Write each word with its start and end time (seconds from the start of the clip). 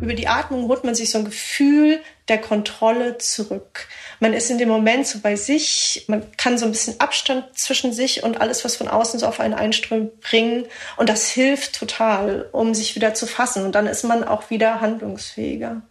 Über 0.00 0.14
die 0.14 0.28
Atmung 0.28 0.66
holt 0.68 0.82
man 0.82 0.94
sich 0.94 1.10
so 1.10 1.18
ein 1.18 1.26
Gefühl 1.26 2.00
der 2.28 2.38
Kontrolle 2.38 3.18
zurück. 3.18 3.86
Man 4.18 4.32
ist 4.32 4.50
in 4.50 4.56
dem 4.56 4.68
Moment 4.68 5.06
so 5.06 5.18
bei 5.18 5.36
sich, 5.36 6.04
man 6.08 6.22
kann 6.38 6.56
so 6.56 6.64
ein 6.64 6.72
bisschen 6.72 6.98
Abstand 7.00 7.44
zwischen 7.54 7.92
sich 7.92 8.22
und 8.22 8.40
alles, 8.40 8.64
was 8.64 8.76
von 8.76 8.88
außen 8.88 9.20
so 9.20 9.26
auf 9.26 9.40
einen 9.40 9.52
einströmt, 9.52 10.20
bringen. 10.22 10.64
Und 10.96 11.10
das 11.10 11.28
hilft 11.28 11.78
total, 11.78 12.48
um 12.52 12.72
sich 12.72 12.96
wieder 12.96 13.12
zu 13.12 13.26
fassen. 13.26 13.64
Und 13.64 13.74
dann 13.74 13.86
ist 13.86 14.04
man 14.04 14.24
auch 14.24 14.48
wieder 14.48 14.80
handlungsfähiger. 14.80 15.82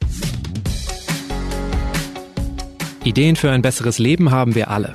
Ideen 3.03 3.35
für 3.35 3.51
ein 3.51 3.61
besseres 3.61 3.99
Leben 3.99 4.31
haben 4.31 4.55
wir 4.55 4.71
alle. 4.71 4.93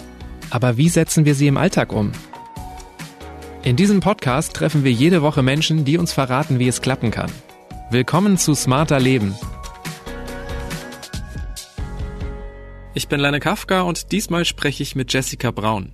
Aber 0.51 0.77
wie 0.77 0.89
setzen 0.89 1.25
wir 1.25 1.37
sie 1.37 1.47
im 1.47 1.57
Alltag 1.57 1.93
um? 1.93 2.11
In 3.63 3.77
diesem 3.77 4.01
Podcast 4.01 4.55
treffen 4.55 4.83
wir 4.83 4.93
jede 4.93 5.23
Woche 5.23 5.43
Menschen, 5.43 5.85
die 5.85 5.99
uns 5.99 6.13
verraten, 6.13 6.59
wie 6.59 6.69
es 6.69 6.83
klappen 6.83 7.13
kann. 7.13 7.31
Willkommen 7.91 8.39
zu 8.39 8.55
Smarter 8.55 8.99
Leben. 8.99 9.37
Ich 12.95 13.09
bin 13.09 13.21
Lene 13.21 13.41
Kafka 13.41 13.83
und 13.83 14.11
diesmal 14.11 14.45
spreche 14.45 14.83
ich 14.83 14.97
mit 14.97 15.13
Jessica 15.13 15.51
Braun. 15.51 15.93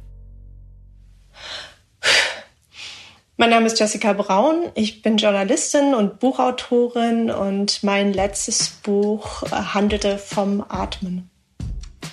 Mein 3.37 3.51
Name 3.51 3.67
ist 3.67 3.79
Jessica 3.79 4.13
Braun. 4.13 4.71
Ich 4.75 5.03
bin 5.03 5.17
Journalistin 5.17 5.95
und 5.95 6.21
Buchautorin 6.21 7.31
und 7.31 7.83
mein 7.83 8.13
letztes 8.13 8.69
Buch 8.69 9.43
äh, 9.45 9.49
handelte 9.51 10.19
vom 10.19 10.65
Atmen. 10.69 11.29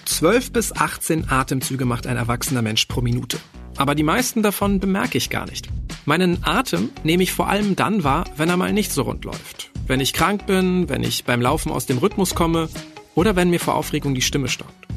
12 0.05 0.53
bis 0.53 0.75
18 0.75 1.29
Atemzüge 1.29 1.85
macht 1.85 2.07
ein 2.07 2.17
erwachsener 2.17 2.61
Mensch 2.61 2.85
pro 2.85 3.01
Minute. 3.01 3.37
Aber 3.77 3.95
die 3.95 4.03
meisten 4.03 4.41
davon 4.43 4.79
bemerke 4.79 5.17
ich 5.17 5.29
gar 5.29 5.45
nicht. 5.45 5.67
Meinen 6.05 6.43
Atem 6.43 6.89
nehme 7.03 7.23
ich 7.23 7.31
vor 7.31 7.47
allem 7.47 7.75
dann 7.75 8.03
wahr, 8.03 8.25
wenn 8.35 8.49
er 8.49 8.57
mal 8.57 8.73
nicht 8.73 8.91
so 8.91 9.03
rund 9.03 9.23
läuft. 9.23 9.71
Wenn 9.85 9.99
ich 9.99 10.13
krank 10.13 10.45
bin, 10.47 10.89
wenn 10.89 11.03
ich 11.03 11.23
beim 11.25 11.41
Laufen 11.41 11.71
aus 11.71 11.85
dem 11.85 11.97
Rhythmus 11.97 12.35
komme 12.35 12.69
oder 13.15 13.35
wenn 13.35 13.49
mir 13.49 13.59
vor 13.59 13.75
Aufregung 13.75 14.15
die 14.15 14.21
Stimme 14.21 14.47
stockt. 14.47 14.87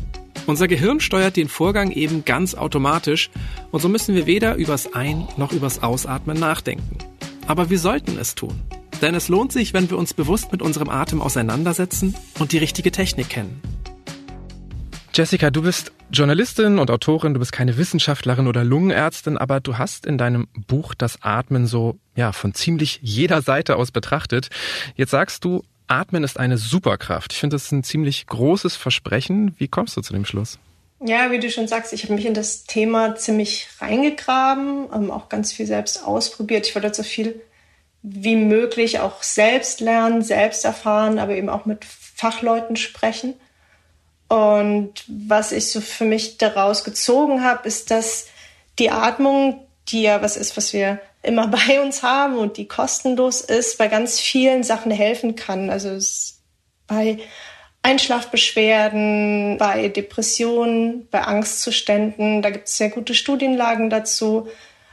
Unser 0.46 0.66
Gehirn 0.66 1.00
steuert 1.00 1.36
den 1.36 1.48
Vorgang 1.48 1.90
eben 1.92 2.24
ganz 2.24 2.54
automatisch 2.54 3.30
und 3.70 3.80
so 3.80 3.88
müssen 3.88 4.14
wir 4.14 4.26
weder 4.26 4.56
übers 4.56 4.94
Ein- 4.94 5.28
noch 5.36 5.52
übers 5.52 5.82
Ausatmen 5.82 6.38
nachdenken. 6.38 6.98
Aber 7.46 7.70
wir 7.70 7.78
sollten 7.78 8.18
es 8.18 8.34
tun. 8.34 8.60
Denn 9.02 9.14
es 9.14 9.28
lohnt 9.28 9.52
sich, 9.52 9.72
wenn 9.72 9.88
wir 9.90 9.96
uns 9.98 10.12
bewusst 10.12 10.52
mit 10.52 10.60
unserem 10.62 10.88
Atem 10.88 11.22
auseinandersetzen 11.22 12.14
und 12.38 12.52
die 12.52 12.58
richtige 12.58 12.90
Technik 12.90 13.28
kennen. 13.28 13.60
Jessica, 15.12 15.50
du 15.50 15.62
bist 15.62 15.90
Journalistin 16.12 16.78
und 16.78 16.88
Autorin, 16.88 17.34
du 17.34 17.40
bist 17.40 17.50
keine 17.50 17.76
Wissenschaftlerin 17.76 18.46
oder 18.46 18.62
Lungenärztin, 18.62 19.38
aber 19.38 19.58
du 19.58 19.76
hast 19.76 20.06
in 20.06 20.18
deinem 20.18 20.46
Buch 20.68 20.94
das 20.94 21.18
Atmen 21.22 21.66
so, 21.66 21.98
ja, 22.14 22.30
von 22.30 22.54
ziemlich 22.54 23.00
jeder 23.02 23.42
Seite 23.42 23.74
aus 23.74 23.90
betrachtet. 23.90 24.50
Jetzt 24.94 25.10
sagst 25.10 25.44
du, 25.44 25.64
Atmen 25.88 26.22
ist 26.22 26.38
eine 26.38 26.58
Superkraft. 26.58 27.32
Ich 27.32 27.40
finde, 27.40 27.56
das 27.56 27.64
ist 27.64 27.72
ein 27.72 27.82
ziemlich 27.82 28.28
großes 28.28 28.76
Versprechen. 28.76 29.56
Wie 29.58 29.66
kommst 29.66 29.96
du 29.96 30.00
zu 30.00 30.12
dem 30.12 30.24
Schluss? 30.24 30.60
Ja, 31.04 31.32
wie 31.32 31.40
du 31.40 31.50
schon 31.50 31.66
sagst, 31.66 31.92
ich 31.92 32.04
habe 32.04 32.14
mich 32.14 32.26
in 32.26 32.34
das 32.34 32.64
Thema 32.64 33.16
ziemlich 33.16 33.68
reingegraben, 33.80 34.86
ähm, 34.94 35.10
auch 35.10 35.28
ganz 35.28 35.52
viel 35.52 35.66
selbst 35.66 36.04
ausprobiert. 36.04 36.68
Ich 36.68 36.74
wollte 36.76 36.94
so 36.94 37.02
viel 37.02 37.40
wie 38.02 38.36
möglich 38.36 39.00
auch 39.00 39.24
selbst 39.24 39.80
lernen, 39.80 40.22
selbst 40.22 40.64
erfahren, 40.64 41.18
aber 41.18 41.34
eben 41.34 41.48
auch 41.48 41.66
mit 41.66 41.84
Fachleuten 41.84 42.76
sprechen. 42.76 43.34
Und 44.30 44.92
was 45.08 45.50
ich 45.50 45.72
so 45.72 45.80
für 45.80 46.04
mich 46.04 46.38
daraus 46.38 46.84
gezogen 46.84 47.42
habe, 47.42 47.66
ist, 47.66 47.90
dass 47.90 48.28
die 48.78 48.92
Atmung, 48.92 49.66
die 49.88 50.02
ja 50.02 50.22
was 50.22 50.36
ist, 50.36 50.56
was 50.56 50.72
wir 50.72 51.00
immer 51.24 51.48
bei 51.66 51.80
uns 51.82 52.04
haben 52.04 52.36
und 52.38 52.56
die 52.56 52.68
kostenlos 52.68 53.40
ist, 53.40 53.76
bei 53.76 53.88
ganz 53.88 54.20
vielen 54.20 54.62
Sachen 54.62 54.92
helfen 54.92 55.34
kann. 55.34 55.68
Also 55.68 55.98
bei 56.86 57.18
Einschlafbeschwerden, 57.82 59.58
bei 59.58 59.88
Depressionen, 59.88 61.08
bei 61.10 61.22
Angstzuständen, 61.22 62.40
da 62.40 62.50
gibt 62.50 62.68
es 62.68 62.76
sehr 62.76 62.90
gute 62.90 63.14
Studienlagen 63.14 63.90
dazu, 63.90 64.46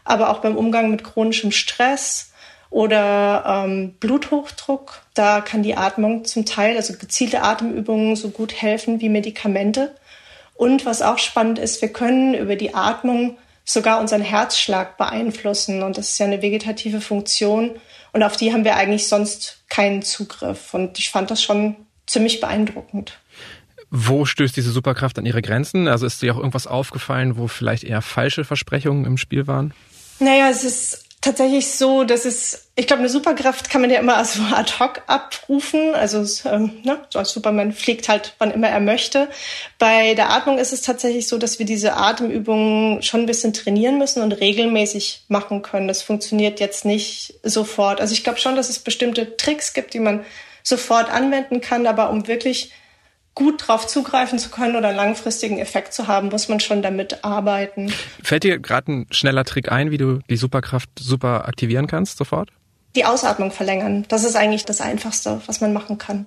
aber 0.03 0.31
auch 0.31 0.39
beim 0.39 0.57
Umgang 0.57 0.89
mit 0.89 1.03
chronischem 1.03 1.51
Stress 1.51 2.31
oder 2.69 3.65
ähm, 3.65 3.93
Bluthochdruck. 3.99 5.01
Da 5.13 5.41
kann 5.41 5.63
die 5.63 5.75
Atmung 5.75 6.25
zum 6.25 6.45
Teil, 6.45 6.75
also 6.75 6.93
gezielte 6.93 7.41
Atemübungen, 7.41 8.15
so 8.15 8.29
gut 8.29 8.53
helfen 8.53 9.01
wie 9.01 9.09
Medikamente. 9.09 9.95
Und 10.55 10.85
was 10.85 11.01
auch 11.01 11.19
spannend 11.19 11.59
ist, 11.59 11.81
wir 11.81 11.89
können 11.89 12.33
über 12.33 12.55
die 12.55 12.73
Atmung 12.73 13.37
sogar 13.63 13.99
unseren 13.99 14.21
Herzschlag 14.21 14.97
beeinflussen. 14.97 15.83
Und 15.83 15.97
das 15.97 16.09
ist 16.09 16.19
ja 16.19 16.25
eine 16.25 16.41
vegetative 16.41 17.01
Funktion. 17.01 17.71
Und 18.13 18.23
auf 18.23 18.37
die 18.37 18.53
haben 18.53 18.63
wir 18.65 18.75
eigentlich 18.75 19.07
sonst 19.07 19.63
keinen 19.69 20.01
Zugriff. 20.01 20.73
Und 20.73 20.97
ich 20.97 21.09
fand 21.09 21.29
das 21.29 21.43
schon 21.43 21.75
ziemlich 22.07 22.39
beeindruckend. 22.39 23.19
Wo 23.89 24.25
stößt 24.25 24.55
diese 24.55 24.71
Superkraft 24.71 25.17
an 25.19 25.25
ihre 25.25 25.41
Grenzen? 25.41 25.87
Also 25.87 26.05
ist 26.05 26.21
dir 26.21 26.33
auch 26.33 26.37
irgendwas 26.37 26.67
aufgefallen, 26.67 27.37
wo 27.37 27.47
vielleicht 27.47 27.83
eher 27.83 28.01
falsche 28.01 28.43
Versprechungen 28.43 29.05
im 29.05 29.17
Spiel 29.17 29.47
waren? 29.47 29.73
Naja, 30.19 30.49
es 30.49 30.63
ist 30.63 31.06
tatsächlich 31.27 31.71
so, 31.71 32.05
dass 32.05 32.23
es, 32.23 32.69
ich 32.75 32.87
glaube, 32.87 33.01
eine 33.01 33.09
Superkraft 33.09 33.69
kann 33.69 33.81
man 33.81 33.89
ja 33.89 33.99
immer 33.99 34.23
so 34.23 34.41
ad 34.43 34.73
hoc 34.79 35.01
abrufen. 35.07 35.93
Also 35.93 36.25
ähm, 36.49 36.79
ne, 36.83 36.99
so 37.09 37.19
als 37.19 37.31
Superman 37.31 37.73
fliegt 37.73 38.07
halt, 38.07 38.33
wann 38.39 38.51
immer 38.51 38.69
er 38.69 38.79
möchte. 38.79 39.27
Bei 39.77 40.13
der 40.13 40.29
Atmung 40.29 40.57
ist 40.57 40.71
es 40.71 40.81
tatsächlich 40.83 41.27
so, 41.27 41.37
dass 41.37 41.59
wir 41.59 41.65
diese 41.65 41.95
Atemübungen 41.95 43.03
schon 43.03 43.21
ein 43.21 43.25
bisschen 43.25 43.51
trainieren 43.51 43.97
müssen 43.97 44.23
und 44.23 44.31
regelmäßig 44.31 45.25
machen 45.27 45.61
können. 45.63 45.89
Das 45.89 46.01
funktioniert 46.01 46.61
jetzt 46.61 46.85
nicht 46.85 47.33
sofort. 47.43 47.99
Also 47.99 48.13
ich 48.13 48.23
glaube 48.23 48.39
schon, 48.39 48.55
dass 48.55 48.69
es 48.69 48.79
bestimmte 48.79 49.35
Tricks 49.35 49.73
gibt, 49.73 49.93
die 49.93 49.99
man 49.99 50.23
sofort 50.63 51.11
anwenden 51.11 51.59
kann, 51.59 51.87
aber 51.87 52.09
um 52.09 52.27
wirklich 52.27 52.71
gut 53.37 53.61
darauf 53.61 53.85
zugreifen 53.85 54.39
zu 54.39 54.49
können 54.49 54.75
oder 54.75 54.91
langfristigen 54.91 55.59
Effekt 55.59 55.93
zu 55.93 56.07
haben, 56.07 56.29
muss 56.29 56.49
man 56.49 56.59
schon 56.59 56.81
damit 56.81 57.23
arbeiten. 57.23 57.93
Fällt 58.23 58.43
dir 58.43 58.57
gerade 58.57 58.91
ein 58.91 59.07
schneller 59.11 59.45
Trick 59.45 59.71
ein, 59.71 59.91
wie 59.91 59.99
du 59.99 60.21
die 60.27 60.37
Superkraft 60.37 60.89
super 60.97 61.47
aktivieren 61.47 61.85
kannst 61.85 62.17
sofort? 62.17 62.49
Die 62.95 63.05
Ausatmung 63.05 63.51
verlängern. 63.51 64.05
Das 64.07 64.23
ist 64.23 64.35
eigentlich 64.35 64.65
das 64.65 64.81
Einfachste, 64.81 65.39
was 65.45 65.61
man 65.61 65.71
machen 65.71 65.99
kann 65.99 66.25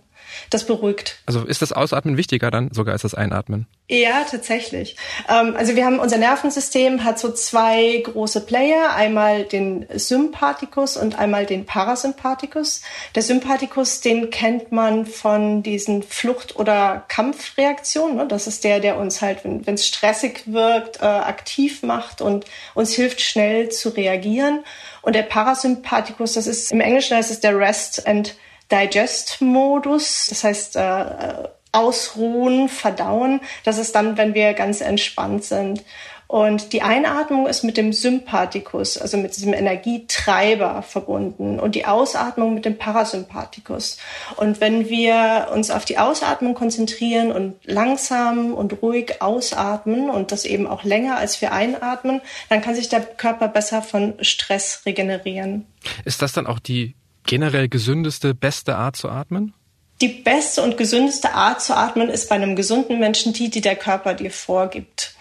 das 0.51 0.67
beruhigt. 0.67 1.19
Also 1.27 1.45
ist 1.45 1.63
das 1.63 1.73
Ausatmen 1.73 2.17
wichtiger 2.17 2.51
dann 2.51 2.73
sogar 2.73 2.93
als 2.93 3.03
das 3.03 3.15
Einatmen? 3.15 3.67
Ja, 3.89 4.25
tatsächlich. 4.31 4.97
Ähm, 5.29 5.57
also 5.57 5.75
wir 5.75 5.85
haben 5.85 5.99
unser 5.99 6.17
Nervensystem 6.19 7.03
hat 7.03 7.19
so 7.19 7.33
zwei 7.33 8.01
große 8.05 8.43
Player, 8.43 8.95
einmal 8.95 9.43
den 9.45 9.87
Sympathikus 9.93 10.97
und 10.97 11.19
einmal 11.19 11.45
den 11.45 11.67
Parasympathikus. 11.67 12.83
Der 13.17 13.23
Sympathikus, 13.23 14.01
den 14.01 14.31
kennt 14.31 14.71
man 14.71 15.07
von 15.07 15.65
diesen 15.65 16.05
Flucht- 16.05 16.55
oder 16.55 17.05
Kampfreaktionen. 17.09 18.17
Ne? 18.17 18.29
Das 18.29 18.47
ist 18.47 18.63
der, 18.63 18.79
der 18.79 18.97
uns 18.97 19.23
halt, 19.23 19.41
wenn 19.45 19.75
es 19.75 19.87
stressig 19.87 20.43
wirkt, 20.47 21.01
äh, 21.01 21.07
aktiv 21.07 21.83
macht 21.83 22.21
und 22.21 22.45
uns 22.75 22.93
hilft, 22.93 23.21
schnell 23.21 23.71
zu 23.71 23.89
reagieren. 23.89 24.65
Und 25.03 25.17
der 25.17 25.23
Parasympathikus, 25.23 26.35
das 26.35 26.47
ist 26.47 26.71
im 26.71 26.81
Englischen 26.81 27.17
heißt 27.17 27.31
es 27.31 27.41
der 27.41 27.59
Rest 27.59 28.07
and 28.07 28.37
Digest-Modus, 28.71 30.27
das 30.29 30.45
heißt 30.45 30.77
äh, 30.77 31.49
ausruhen, 31.73 32.69
verdauen. 32.69 33.41
Das 33.65 33.79
ist 33.79 33.95
dann, 33.95 34.17
wenn 34.17 34.35
wir 34.35 34.55
ganz 34.55 34.81
entspannt 34.81 35.45
sind. 35.45 35.85
Und 36.31 36.73
die 36.73 36.83
Einatmung 36.83 37.49
ist 37.49 37.65
mit 37.65 37.77
dem 37.77 37.93
Sympathikus, 37.93 38.97
also 38.97 39.17
mit 39.17 39.35
diesem 39.35 39.53
Energietreiber 39.53 40.83
verbunden 40.83 41.59
und 41.59 41.75
die 41.75 41.87
Ausatmung 41.87 42.55
mit 42.55 42.65
dem 42.65 42.79
Parasympathikus. 42.79 43.99
Und 44.37 44.61
wenn 44.61 44.89
wir 44.89 45.49
uns 45.53 45.73
auf 45.73 45.85
die 45.85 45.99
Ausatmung 45.99 46.55
konzentrieren 46.55 47.33
und 47.33 47.57
langsam 47.65 48.55
und 48.55 48.81
ruhig 48.81 49.21
ausatmen 49.21 50.09
und 50.09 50.31
das 50.31 50.45
eben 50.45 50.69
auch 50.69 50.85
länger 50.85 51.17
als 51.17 51.41
wir 51.41 51.51
einatmen, 51.53 52.21
dann 52.49 52.61
kann 52.61 52.77
sich 52.77 52.89
der 52.89 53.01
Körper 53.01 53.49
besser 53.49 53.83
von 53.83 54.15
Stress 54.21 54.83
regenerieren. 54.87 55.67
Ist 56.05 56.23
das 56.23 56.33
dann 56.33 56.47
auch 56.47 56.61
die 56.61 56.95
generell 57.31 57.69
gesündeste, 57.69 58.35
beste 58.35 58.75
Art 58.75 58.97
zu 58.97 59.09
atmen? 59.09 59.55
Die 60.01 60.09
beste 60.09 60.63
und 60.63 60.77
gesündeste 60.77 61.33
Art 61.33 61.63
zu 61.63 61.77
atmen 61.77 62.11
ist 62.11 62.29
bei 62.29 62.35
einem 62.35 62.57
gesunden 62.57 62.99
Menschen 62.99 63.33
die, 63.33 63.51
die 63.51 63.61
der 63.61 63.77
Körper 63.77 64.15
dir 64.15 64.33
vorgibt. 64.33 65.15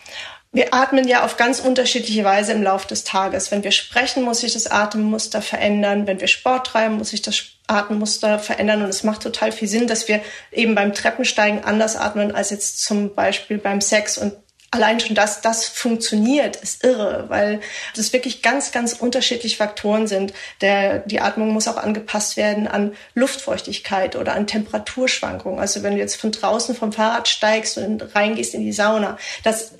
Wir 0.52 0.74
atmen 0.74 1.08
ja 1.08 1.24
auf 1.24 1.38
ganz 1.38 1.60
unterschiedliche 1.60 2.24
Weise 2.24 2.54
im 2.54 2.64
Laufe 2.64 2.88
des 2.88 3.04
Tages. 3.04 3.52
Wenn 3.52 3.64
wir 3.64 3.70
sprechen, 3.70 4.24
muss 4.24 4.40
sich 4.40 4.54
das 4.54 4.66
Atemmuster 4.66 5.44
verändern. 5.44 6.08
Wenn 6.08 6.20
wir 6.20 6.28
Sport 6.28 6.66
treiben, 6.66 6.98
muss 6.98 7.10
sich 7.10 7.22
das 7.22 7.44
Atemmuster 7.68 8.40
verändern. 8.40 8.82
Und 8.82 8.90
es 8.90 9.04
macht 9.04 9.22
total 9.22 9.52
viel 9.52 9.68
Sinn, 9.68 9.86
dass 9.86 10.08
wir 10.08 10.22
eben 10.52 10.74
beim 10.74 10.96
Treppensteigen 10.96 11.64
anders 11.64 11.96
atmen 11.96 12.34
als 12.34 12.50
jetzt 12.50 12.84
zum 12.84 13.14
Beispiel 13.14 13.60
beim 13.60 13.82
Sex 13.82 14.18
und 14.18 14.34
allein 14.72 15.00
schon 15.00 15.16
das, 15.16 15.42
das 15.42 15.66
funktioniert, 15.66 16.56
ist 16.58 16.84
irre, 16.84 17.26
weil 17.30 17.60
das 17.96 18.14
wirklich 18.14 18.42
ganz, 18.42 18.72
ganz 18.72 18.94
unterschiedliche 18.94 19.58
Faktoren 19.58 20.08
sind. 20.08 20.34
Der, 20.62 21.00
die 21.00 21.22
Atmung 21.22 21.54
muss 21.54 21.68
auch 21.68 21.78
angepasst 21.78 22.38
werden 22.38 22.68
an 22.68 22.94
Luftfeuchtigkeit 23.16 24.16
oder 24.16 24.34
an 24.34 24.48
Temperaturschwankungen. 24.48 25.60
Also 25.60 25.84
wenn 25.84 25.94
du 25.94 26.00
jetzt 26.00 26.16
von 26.16 26.32
draußen 26.32 26.76
vom 26.76 26.92
Fahrrad 26.92 27.28
steigst 27.28 27.78
und 27.78 28.16
reingehst 28.16 28.54
in 28.54 28.62
die 28.62 28.74
Sauna, 28.74 29.18
das 29.44 29.74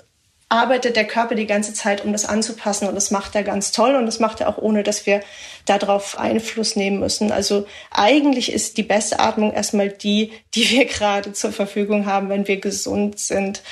arbeitet 0.50 0.96
der 0.96 1.06
Körper 1.06 1.36
die 1.36 1.46
ganze 1.46 1.72
Zeit, 1.72 2.04
um 2.04 2.12
das 2.12 2.26
anzupassen. 2.26 2.88
Und 2.88 2.96
das 2.96 3.10
macht 3.10 3.34
er 3.36 3.44
ganz 3.44 3.70
toll. 3.70 3.94
Und 3.94 4.04
das 4.04 4.18
macht 4.18 4.40
er 4.40 4.48
auch 4.48 4.58
ohne, 4.58 4.82
dass 4.82 5.06
wir 5.06 5.22
darauf 5.64 6.18
Einfluss 6.18 6.76
nehmen 6.76 6.98
müssen. 6.98 7.30
Also 7.30 7.66
eigentlich 7.90 8.52
ist 8.52 8.76
die 8.76 8.82
beste 8.82 9.20
Atmung 9.20 9.52
erstmal 9.52 9.88
die, 9.88 10.32
die 10.54 10.68
wir 10.70 10.84
gerade 10.86 11.32
zur 11.32 11.52
Verfügung 11.52 12.04
haben, 12.04 12.28
wenn 12.28 12.48
wir 12.48 12.60
gesund 12.60 13.18
sind. 13.20 13.62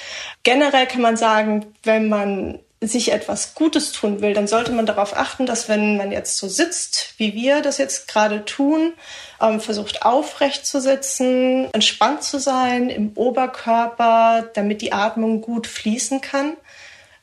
Generell 0.45 0.87
kann 0.87 1.03
man 1.03 1.17
sagen, 1.17 1.67
wenn 1.83 2.09
man 2.09 2.61
sich 2.81 3.11
etwas 3.11 3.57
Gutes 3.57 3.91
tun 3.91 4.23
will, 4.23 4.35
dann 4.35 4.47
sollte 4.47 4.71
man 4.71 4.87
darauf 4.87 5.17
achten, 5.17 5.47
dass 5.47 5.69
wenn 5.69 5.97
man 5.97 6.13
jetzt 6.13 6.37
so 6.37 6.47
sitzt, 6.47 7.15
wie 7.17 7.35
wir 7.35 7.61
das 7.61 7.77
jetzt 7.79 8.07
gerade 8.07 8.45
tun, 8.45 8.93
ähm, 9.43 9.59
versucht 9.61 10.03
aufrecht 10.03 10.65
zu 10.65 10.81
sitzen, 10.81 11.69
entspannt 11.73 12.23
zu 12.23 12.39
sein 12.39 12.89
im 12.89 13.11
Oberkörper, 13.17 14.49
damit 14.55 14.81
die 14.81 14.93
Atmung 14.93 15.41
gut 15.41 15.67
fließen 15.67 16.21
kann 16.21 16.57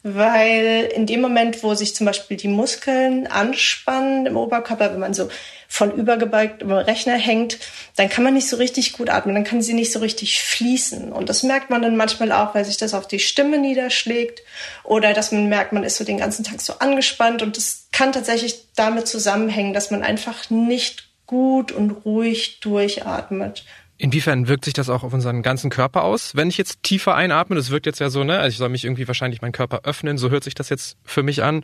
weil 0.07 0.87
in 0.93 1.07
dem 1.07 1.19
Moment, 1.19 1.63
wo 1.63 1.73
sich 1.73 1.95
zum 1.95 2.05
Beispiel 2.05 2.37
die 2.37 2.47
Muskeln 2.47 3.25
anspannen 3.25 4.27
im 4.27 4.37
Oberkörper, 4.37 4.91
wenn 4.91 4.99
man 4.99 5.15
so 5.15 5.29
von 5.67 5.91
übergebeugt 5.91 6.61
über 6.61 6.85
Rechner 6.85 7.15
hängt, 7.15 7.57
dann 7.95 8.07
kann 8.07 8.23
man 8.23 8.35
nicht 8.35 8.47
so 8.47 8.57
richtig 8.57 8.93
gut 8.93 9.09
atmen, 9.09 9.33
dann 9.33 9.43
kann 9.43 9.63
sie 9.63 9.73
nicht 9.73 9.91
so 9.91 9.97
richtig 9.97 10.43
fließen. 10.43 11.11
Und 11.11 11.27
das 11.27 11.41
merkt 11.41 11.71
man 11.71 11.81
dann 11.81 11.97
manchmal 11.97 12.31
auch, 12.31 12.53
weil 12.53 12.65
sich 12.65 12.77
das 12.77 12.93
auf 12.93 13.07
die 13.07 13.17
Stimme 13.17 13.57
niederschlägt 13.57 14.43
oder 14.83 15.11
dass 15.13 15.31
man 15.31 15.49
merkt, 15.49 15.73
man 15.73 15.83
ist 15.83 15.97
so 15.97 16.03
den 16.03 16.19
ganzen 16.19 16.43
Tag 16.43 16.61
so 16.61 16.73
angespannt 16.77 17.41
und 17.41 17.57
das 17.57 17.87
kann 17.91 18.11
tatsächlich 18.11 18.65
damit 18.75 19.07
zusammenhängen, 19.07 19.73
dass 19.73 19.89
man 19.89 20.03
einfach 20.03 20.51
nicht 20.51 21.09
gut 21.25 21.71
und 21.71 22.05
ruhig 22.05 22.59
durchatmet. 22.59 23.63
Inwiefern 23.97 24.49
wirkt 24.49 24.65
sich 24.65 24.73
das 24.73 24.89
auch 24.89 25.03
auf 25.03 25.13
unseren 25.13 25.41
ganzen 25.41 25.69
Körper 25.69 26.03
aus? 26.03 26.35
Wenn 26.35 26.49
ich 26.49 26.57
jetzt 26.57 26.83
tiefer 26.83 27.15
einatme, 27.15 27.55
das 27.55 27.69
wirkt 27.69 27.85
jetzt 27.85 27.99
ja 27.99 28.09
so, 28.09 28.25
ne? 28.25 28.39
Also 28.39 28.49
ich 28.49 28.57
soll 28.57 28.67
mich 28.67 28.83
irgendwie 28.83 29.07
wahrscheinlich 29.07 29.41
meinen 29.41 29.53
Körper 29.53 29.81
öffnen, 29.85 30.17
so 30.17 30.29
hört 30.29 30.43
sich 30.43 30.53
das 30.53 30.67
jetzt 30.67 30.97
für 31.05 31.23
mich 31.23 31.43
an. 31.43 31.63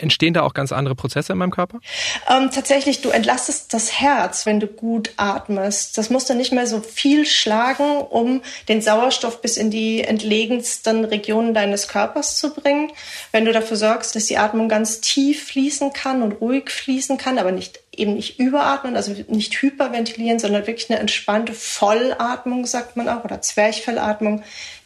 Entstehen 0.00 0.34
da 0.34 0.42
auch 0.42 0.52
ganz 0.52 0.70
andere 0.70 0.94
Prozesse 0.94 1.32
in 1.32 1.38
meinem 1.38 1.50
Körper? 1.50 1.80
Ähm, 2.28 2.50
tatsächlich, 2.52 3.00
du 3.00 3.08
entlastest 3.08 3.72
das 3.72 3.90
Herz, 3.98 4.44
wenn 4.44 4.60
du 4.60 4.66
gut 4.66 5.12
atmest. 5.16 5.96
Das 5.96 6.10
muss 6.10 6.26
dann 6.26 6.36
nicht 6.36 6.52
mehr 6.52 6.66
so 6.66 6.80
viel 6.80 7.24
schlagen, 7.24 8.02
um 8.02 8.42
den 8.68 8.82
Sauerstoff 8.82 9.40
bis 9.40 9.56
in 9.56 9.70
die 9.70 10.02
entlegensten 10.02 11.06
Regionen 11.06 11.54
deines 11.54 11.88
Körpers 11.88 12.36
zu 12.36 12.52
bringen. 12.52 12.92
Wenn 13.30 13.46
du 13.46 13.52
dafür 13.52 13.78
sorgst, 13.78 14.14
dass 14.14 14.26
die 14.26 14.36
Atmung 14.36 14.68
ganz 14.68 15.00
tief 15.00 15.46
fließen 15.46 15.94
kann 15.94 16.22
und 16.22 16.32
ruhig 16.32 16.68
fließen 16.70 17.16
kann, 17.16 17.38
aber 17.38 17.50
nicht 17.50 17.81
eben 17.94 18.14
nicht 18.14 18.38
überatmen, 18.38 18.96
also 18.96 19.14
nicht 19.28 19.54
hyperventilieren, 19.60 20.38
sondern 20.38 20.66
wirklich 20.66 20.90
eine 20.90 20.98
entspannte 20.98 21.52
Vollatmung, 21.52 22.66
sagt 22.66 22.96
man 22.96 23.08
auch, 23.08 23.24
oder 23.24 23.42
Zwerchfellatmung, 23.42 24.42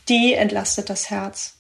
die 0.08 0.34
entlastet 0.34 0.90
das 0.90 1.10
Herz. 1.10 1.54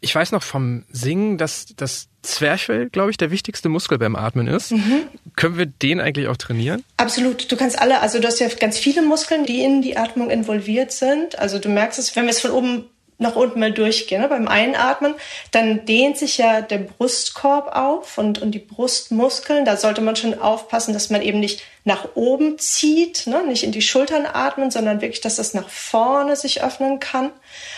Ich 0.00 0.14
weiß 0.14 0.30
noch 0.30 0.42
vom 0.42 0.84
Singen, 0.90 1.38
dass 1.38 1.66
das 1.76 2.08
Zwerchfell, 2.22 2.88
glaube 2.88 3.10
ich, 3.10 3.16
der 3.16 3.30
wichtigste 3.30 3.68
Muskel 3.68 3.98
beim 3.98 4.14
Atmen 4.14 4.46
ist. 4.46 4.70
Mhm. 4.70 5.08
Können 5.34 5.58
wir 5.58 5.66
den 5.66 6.00
eigentlich 6.00 6.28
auch 6.28 6.36
trainieren? 6.36 6.84
Absolut. 6.96 7.50
Du 7.50 7.56
kannst 7.56 7.78
alle, 7.78 8.00
also 8.00 8.20
du 8.20 8.26
hast 8.26 8.38
ja 8.38 8.48
ganz 8.48 8.78
viele 8.78 9.02
Muskeln, 9.02 9.44
die 9.44 9.62
in 9.62 9.82
die 9.82 9.96
Atmung 9.96 10.30
involviert 10.30 10.92
sind. 10.92 11.38
Also 11.38 11.58
du 11.58 11.68
merkst 11.68 11.98
es, 11.98 12.14
wenn 12.14 12.24
wir 12.24 12.30
es 12.30 12.40
von 12.40 12.52
oben 12.52 12.84
nach 13.18 13.34
unten 13.34 13.58
mal 13.58 13.72
durchgehen. 13.72 14.20
Ne? 14.20 14.28
Beim 14.28 14.48
Einatmen, 14.48 15.14
dann 15.50 15.84
dehnt 15.84 16.16
sich 16.16 16.38
ja 16.38 16.60
der 16.60 16.78
Brustkorb 16.78 17.74
auf 17.76 18.16
und, 18.16 18.40
und 18.40 18.52
die 18.52 18.60
Brustmuskeln. 18.60 19.64
Da 19.64 19.76
sollte 19.76 20.00
man 20.00 20.16
schon 20.16 20.40
aufpassen, 20.40 20.92
dass 20.94 21.10
man 21.10 21.22
eben 21.22 21.40
nicht 21.40 21.62
nach 21.84 22.14
oben 22.14 22.58
zieht, 22.58 23.26
ne? 23.26 23.44
nicht 23.44 23.64
in 23.64 23.72
die 23.72 23.82
Schultern 23.82 24.26
atmen, 24.26 24.70
sondern 24.70 25.00
wirklich, 25.00 25.20
dass 25.20 25.36
das 25.36 25.52
nach 25.52 25.68
vorne 25.68 26.36
sich 26.36 26.62
öffnen 26.62 27.00
kann. 27.00 27.30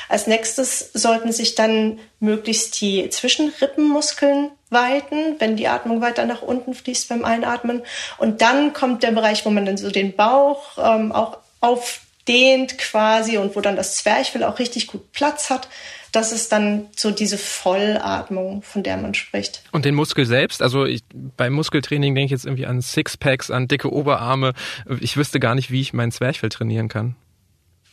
Als 0.08 0.26
nächstes 0.26 0.92
sollten 0.92 1.32
sich 1.32 1.54
dann 1.54 1.98
möglichst 2.18 2.80
die 2.80 3.08
Zwischenrippenmuskeln 3.08 4.50
weiten, 4.68 5.36
wenn 5.38 5.56
die 5.56 5.68
Atmung 5.68 6.00
weiter 6.00 6.26
nach 6.26 6.42
unten 6.42 6.74
fließt 6.74 7.08
beim 7.08 7.24
Einatmen. 7.24 7.82
Und 8.18 8.42
dann 8.42 8.72
kommt 8.72 9.02
der 9.02 9.12
Bereich, 9.12 9.46
wo 9.46 9.50
man 9.50 9.64
dann 9.64 9.78
so 9.78 9.90
den 9.90 10.14
Bauch 10.14 10.76
ähm, 10.78 11.12
auch 11.12 11.38
auf 11.60 12.00
dehnt 12.30 12.78
quasi 12.78 13.38
und 13.38 13.56
wo 13.56 13.60
dann 13.60 13.74
das 13.74 13.96
Zwerchfell 13.96 14.44
auch 14.44 14.60
richtig 14.60 14.86
gut 14.86 15.10
Platz 15.10 15.50
hat. 15.50 15.68
Das 16.12 16.30
ist 16.30 16.52
dann 16.52 16.86
so 16.96 17.10
diese 17.10 17.38
Vollatmung, 17.38 18.62
von 18.62 18.84
der 18.84 18.96
man 18.96 19.14
spricht. 19.14 19.62
Und 19.72 19.84
den 19.84 19.96
Muskel 19.96 20.26
selbst? 20.26 20.62
Also 20.62 20.84
ich, 20.84 21.02
beim 21.12 21.52
Muskeltraining 21.52 22.14
denke 22.14 22.26
ich 22.26 22.30
jetzt 22.30 22.46
irgendwie 22.46 22.66
an 22.66 22.82
Sixpacks, 22.82 23.50
an 23.50 23.66
dicke 23.66 23.92
Oberarme. 23.92 24.52
Ich 25.00 25.16
wüsste 25.16 25.40
gar 25.40 25.56
nicht, 25.56 25.72
wie 25.72 25.80
ich 25.80 25.92
mein 25.92 26.12
Zwerchfell 26.12 26.48
trainieren 26.48 26.88
kann. 26.88 27.16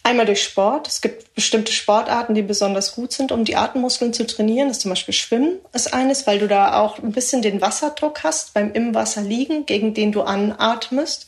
Einmal 0.04 0.26
durch 0.26 0.44
Sport. 0.44 0.88
Es 0.88 1.02
gibt 1.02 1.34
bestimmte 1.36 1.74
Sportarten, 1.74 2.34
die 2.34 2.42
besonders 2.42 2.96
gut 2.96 3.12
sind, 3.12 3.32
um 3.32 3.44
die 3.44 3.56
Atemmuskeln 3.56 4.14
zu 4.14 4.26
trainieren. 4.26 4.68
Das 4.68 4.78
ist 4.78 4.84
zum 4.84 4.92
Beispiel 4.92 5.14
Schwimmen 5.14 5.58
ist 5.74 5.94
eines, 5.94 6.26
weil 6.26 6.40
du 6.40 6.48
da 6.48 6.80
auch 6.80 7.00
ein 7.00 7.12
bisschen 7.12 7.42
den 7.42 7.60
Wasserdruck 7.60 8.24
hast 8.24 8.54
beim 8.54 8.72
im 8.72 8.96
Wasser 8.96 9.22
liegen, 9.22 9.66
gegen 9.66 9.94
den 9.94 10.12
du 10.12 10.22
anatmest 10.22 11.28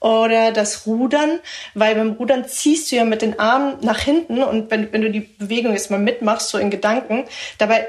oder 0.00 0.50
das 0.50 0.86
Rudern, 0.86 1.38
weil 1.74 1.94
beim 1.94 2.12
Rudern 2.12 2.46
ziehst 2.46 2.90
du 2.90 2.96
ja 2.96 3.04
mit 3.04 3.22
den 3.22 3.38
Armen 3.38 3.76
nach 3.82 3.98
hinten 3.98 4.42
und 4.42 4.70
wenn, 4.70 4.92
wenn 4.92 5.02
du 5.02 5.10
die 5.10 5.20
Bewegung 5.20 5.72
jetzt 5.72 5.90
mal 5.90 6.00
mitmachst, 6.00 6.48
so 6.48 6.58
in 6.58 6.70
Gedanken, 6.70 7.24
dabei 7.58 7.86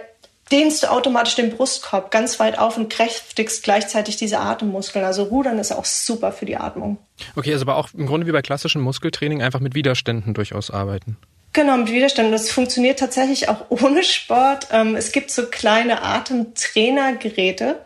dehnst 0.51 0.83
du 0.83 0.91
automatisch 0.91 1.35
den 1.35 1.51
Brustkorb 1.51 2.11
ganz 2.11 2.39
weit 2.39 2.59
auf 2.59 2.77
und 2.77 2.89
kräftigst 2.91 3.63
gleichzeitig 3.63 4.17
diese 4.17 4.39
Atemmuskeln. 4.39 5.05
Also 5.05 5.23
Rudern 5.23 5.57
ist 5.59 5.71
auch 5.71 5.85
super 5.85 6.31
für 6.31 6.45
die 6.45 6.57
Atmung. 6.57 6.97
Okay, 7.35 7.53
also 7.53 7.63
aber 7.63 7.77
auch 7.77 7.89
im 7.93 8.05
Grunde 8.05 8.27
wie 8.27 8.31
bei 8.31 8.41
klassischem 8.41 8.81
Muskeltraining 8.81 9.41
einfach 9.41 9.61
mit 9.61 9.75
Widerständen 9.75 10.33
durchaus 10.33 10.69
arbeiten. 10.69 11.17
Genau, 11.53 11.75
mit 11.77 11.91
Widerständen. 11.91 12.31
Das 12.31 12.49
funktioniert 12.49 12.99
tatsächlich 12.99 13.49
auch 13.49 13.65
ohne 13.69 14.03
Sport. 14.03 14.67
Ähm, 14.71 14.95
es 14.95 15.11
gibt 15.11 15.31
so 15.31 15.47
kleine 15.47 16.01
Atemtrainergeräte, 16.03 17.79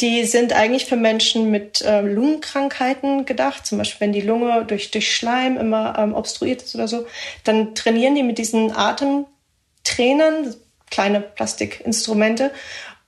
die 0.00 0.24
sind 0.24 0.52
eigentlich 0.52 0.86
für 0.86 0.96
Menschen 0.96 1.50
mit 1.50 1.82
äh, 1.82 2.00
Lungenkrankheiten 2.02 3.24
gedacht. 3.24 3.66
Zum 3.66 3.78
Beispiel, 3.78 4.00
wenn 4.06 4.12
die 4.12 4.20
Lunge 4.20 4.64
durch, 4.64 4.90
durch 4.92 5.14
Schleim 5.14 5.56
immer 5.56 5.98
ähm, 5.98 6.14
obstruiert 6.14 6.62
ist 6.62 6.74
oder 6.74 6.86
so, 6.86 7.06
dann 7.44 7.74
trainieren 7.74 8.14
die 8.14 8.22
mit 8.22 8.38
diesen 8.38 8.70
Atemtrainern, 8.70 10.54
kleine 10.90 11.20
Plastikinstrumente. 11.20 12.52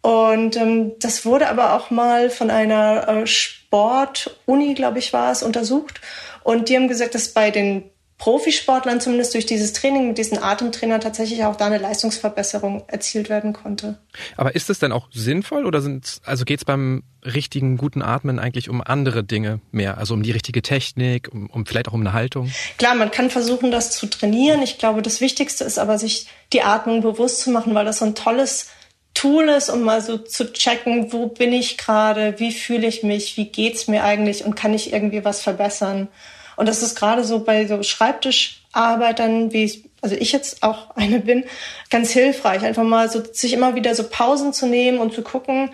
Und 0.03 0.57
ähm, 0.57 0.93
das 0.99 1.25
wurde 1.25 1.49
aber 1.49 1.75
auch 1.75 1.91
mal 1.91 2.31
von 2.31 2.51
einer 2.51 3.07
äh, 3.07 3.27
Sportuni, 3.27 4.75
glaube 4.75 4.99
ich, 4.99 5.13
war 5.13 5.31
es, 5.31 5.43
untersucht. 5.43 6.01
Und 6.43 6.69
die 6.69 6.77
haben 6.77 6.89
gesagt, 6.89 7.15
dass 7.15 7.29
bei 7.29 7.51
den 7.51 7.85
Profisportlern 8.21 9.01
zumindest 9.01 9.33
durch 9.33 9.47
dieses 9.47 9.73
Training 9.73 10.09
mit 10.09 10.19
diesen 10.19 10.37
Atemtrainern 10.43 11.01
tatsächlich 11.01 11.43
auch 11.45 11.57
da 11.57 11.67
eine 11.67 11.79
Leistungsverbesserung 11.79 12.85
erzielt 12.87 13.31
werden 13.31 13.55
konnte. 13.55 13.99
Aber 14.37 14.55
ist 14.55 14.69
es 14.69 14.79
denn 14.79 14.93
auch 14.93 15.09
sinnvoll 15.11 15.65
oder 15.65 15.81
sind 15.81 16.21
also 16.27 16.45
geht 16.45 16.61
es 16.61 16.67
beim 16.67 17.03
richtigen 17.25 17.79
guten 17.79 18.03
Atmen 18.03 18.39
eigentlich 18.39 18.69
um 18.69 18.83
andere 18.83 19.25
Dinge 19.25 19.61
mehr, 19.73 19.97
also 19.97 20.13
um 20.13 20.23
die 20.23 20.33
richtige 20.33 20.61
Technik, 20.61 21.31
um, 21.33 21.49
um 21.49 21.65
vielleicht 21.65 21.89
auch 21.89 21.95
um 21.95 22.03
eine 22.03 22.13
Haltung? 22.13 22.53
Klar, 22.77 22.95
man 22.95 23.11
kann 23.11 23.31
versuchen, 23.31 23.71
das 23.71 23.93
zu 23.93 24.07
trainieren. 24.07 24.61
Ich 24.61 24.77
glaube, 24.77 25.01
das 25.01 25.23
Wichtigste 25.23 25.65
ist 25.65 25.79
aber, 25.79 25.99
sich 25.99 26.27
die 26.53 26.63
Atmung 26.63 27.01
bewusst 27.01 27.41
zu 27.41 27.51
machen, 27.51 27.75
weil 27.75 27.87
das 27.87 28.01
so 28.01 28.05
ein 28.05 28.15
tolles 28.15 28.69
Tool 29.15 29.49
ist, 29.49 29.71
um 29.71 29.81
mal 29.81 30.03
so 30.03 30.19
zu 30.19 30.53
checken, 30.53 31.11
wo 31.11 31.29
bin 31.29 31.55
ich 31.55 31.79
gerade, 31.79 32.39
wie 32.39 32.53
fühle 32.53 32.87
ich 32.87 33.03
mich, 33.03 33.39
wie 33.39 33.47
geht's 33.47 33.89
mir 33.89 34.05
eigentlich 34.05 34.45
und 34.45 34.57
kann 34.57 34.75
ich 34.75 34.93
irgendwie 34.93 35.25
was 35.25 35.41
verbessern. 35.41 36.09
Und 36.57 36.69
das 36.69 36.83
ist 36.83 36.95
gerade 36.95 37.25
so 37.25 37.41
bei 37.41 37.67
so 37.67 37.83
Schreibtischarbeitern, 37.83 39.53
wie 39.53 39.65
ich, 39.65 39.85
also 40.01 40.17
ich 40.17 40.33
jetzt 40.33 40.63
auch 40.63 40.91
eine 40.97 41.21
bin, 41.21 41.45
ganz 41.91 42.11
hilfreich. 42.11 42.63
Einfach 42.63 42.85
mal 42.85 43.11
so, 43.11 43.23
sich 43.33 43.53
immer 43.53 43.75
wieder 43.75 43.95
so 43.95 44.05
Pausen 44.09 44.53
zu 44.53 44.67
nehmen 44.67 44.99
und 44.99 45.15
zu 45.15 45.23
gucken, 45.23 45.71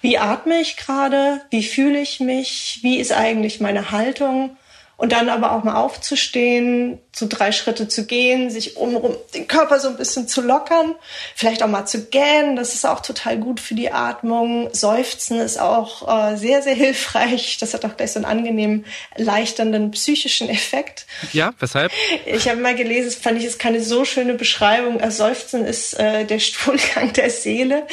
wie 0.00 0.18
atme 0.18 0.60
ich 0.60 0.76
gerade, 0.76 1.40
wie 1.50 1.62
fühle 1.62 1.98
ich 1.98 2.20
mich, 2.20 2.80
wie 2.82 2.98
ist 2.98 3.12
eigentlich 3.12 3.60
meine 3.60 3.90
Haltung 3.90 4.56
und 4.96 5.12
dann 5.12 5.30
aber 5.30 5.52
auch 5.52 5.64
mal 5.64 5.76
aufzustehen, 5.76 6.98
so 7.14 7.26
drei 7.28 7.52
Schritte 7.52 7.86
zu 7.86 8.06
gehen, 8.06 8.50
sich 8.50 8.76
umrum 8.76 9.16
den 9.34 9.46
Körper 9.46 9.78
so 9.78 9.88
ein 9.88 9.96
bisschen 9.96 10.26
zu 10.26 10.40
lockern, 10.40 10.96
vielleicht 11.36 11.62
auch 11.62 11.68
mal 11.68 11.86
zu 11.86 12.06
gähnen, 12.06 12.56
das 12.56 12.74
ist 12.74 12.84
auch 12.84 13.00
total 13.00 13.38
gut 13.38 13.60
für 13.60 13.74
die 13.74 13.92
Atmung. 13.92 14.68
Seufzen 14.72 15.38
ist 15.38 15.60
auch 15.60 16.32
äh, 16.32 16.36
sehr, 16.36 16.62
sehr 16.62 16.74
hilfreich. 16.84 17.58
Das 17.60 17.72
hat 17.72 17.84
auch 17.84 17.96
gleich 17.96 18.12
so 18.12 18.18
einen 18.18 18.24
angenehmen, 18.24 18.84
leichternden 19.16 19.92
psychischen 19.92 20.48
Effekt. 20.48 21.06
Ja, 21.32 21.52
weshalb? 21.60 21.92
Ich 22.26 22.48
habe 22.48 22.60
mal 22.60 22.74
gelesen, 22.74 23.06
das 23.06 23.14
fand 23.14 23.38
ich 23.38 23.44
ist 23.44 23.58
keine 23.60 23.80
so 23.80 24.04
schöne 24.04 24.34
Beschreibung. 24.34 25.00
Also 25.00 25.24
Seufzen 25.24 25.64
ist 25.64 25.94
äh, 25.94 26.24
der 26.24 26.40
Stuhlgang 26.40 27.12
der 27.12 27.30
Seele. 27.30 27.86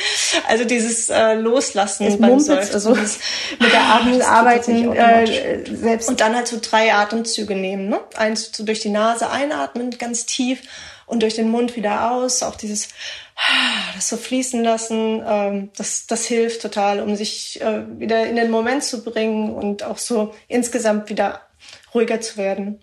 Also 0.47 0.65
dieses 0.65 1.09
äh, 1.09 1.35
Loslassen 1.35 2.07
es 2.07 2.17
beim 2.17 2.39
Seufzen. 2.39 2.73
Also 2.73 2.95
mit 2.95 3.71
der 3.71 3.83
Atmung 3.83 4.21
arbeiten 4.21 4.91
äh, 4.93 5.63
selbst. 5.75 6.09
Und 6.09 6.21
dann 6.21 6.35
halt 6.35 6.47
so 6.47 6.57
drei 6.59 6.93
Atemzüge 6.93 7.55
nehmen. 7.55 7.87
Ne? 7.87 7.99
Eins 8.15 8.49
so 8.51 8.63
durch 8.63 8.79
die 8.79 8.89
Nase 8.89 9.10
Nase 9.11 9.29
einatmen, 9.29 9.91
ganz 9.97 10.25
tief 10.25 10.61
und 11.05 11.21
durch 11.23 11.35
den 11.35 11.49
Mund 11.49 11.75
wieder 11.75 12.11
aus. 12.11 12.43
Auch 12.43 12.55
dieses, 12.55 12.89
das 13.95 14.07
so 14.07 14.17
fließen 14.17 14.63
lassen, 14.63 15.21
ähm, 15.25 15.69
das, 15.75 16.07
das 16.07 16.25
hilft 16.25 16.61
total, 16.61 17.01
um 17.01 17.15
sich 17.15 17.61
äh, 17.61 17.83
wieder 17.99 18.27
in 18.27 18.35
den 18.35 18.51
Moment 18.51 18.83
zu 18.83 19.03
bringen 19.03 19.53
und 19.53 19.83
auch 19.83 19.97
so 19.97 20.33
insgesamt 20.47 21.09
wieder 21.09 21.41
ruhiger 21.93 22.21
zu 22.21 22.37
werden. 22.37 22.79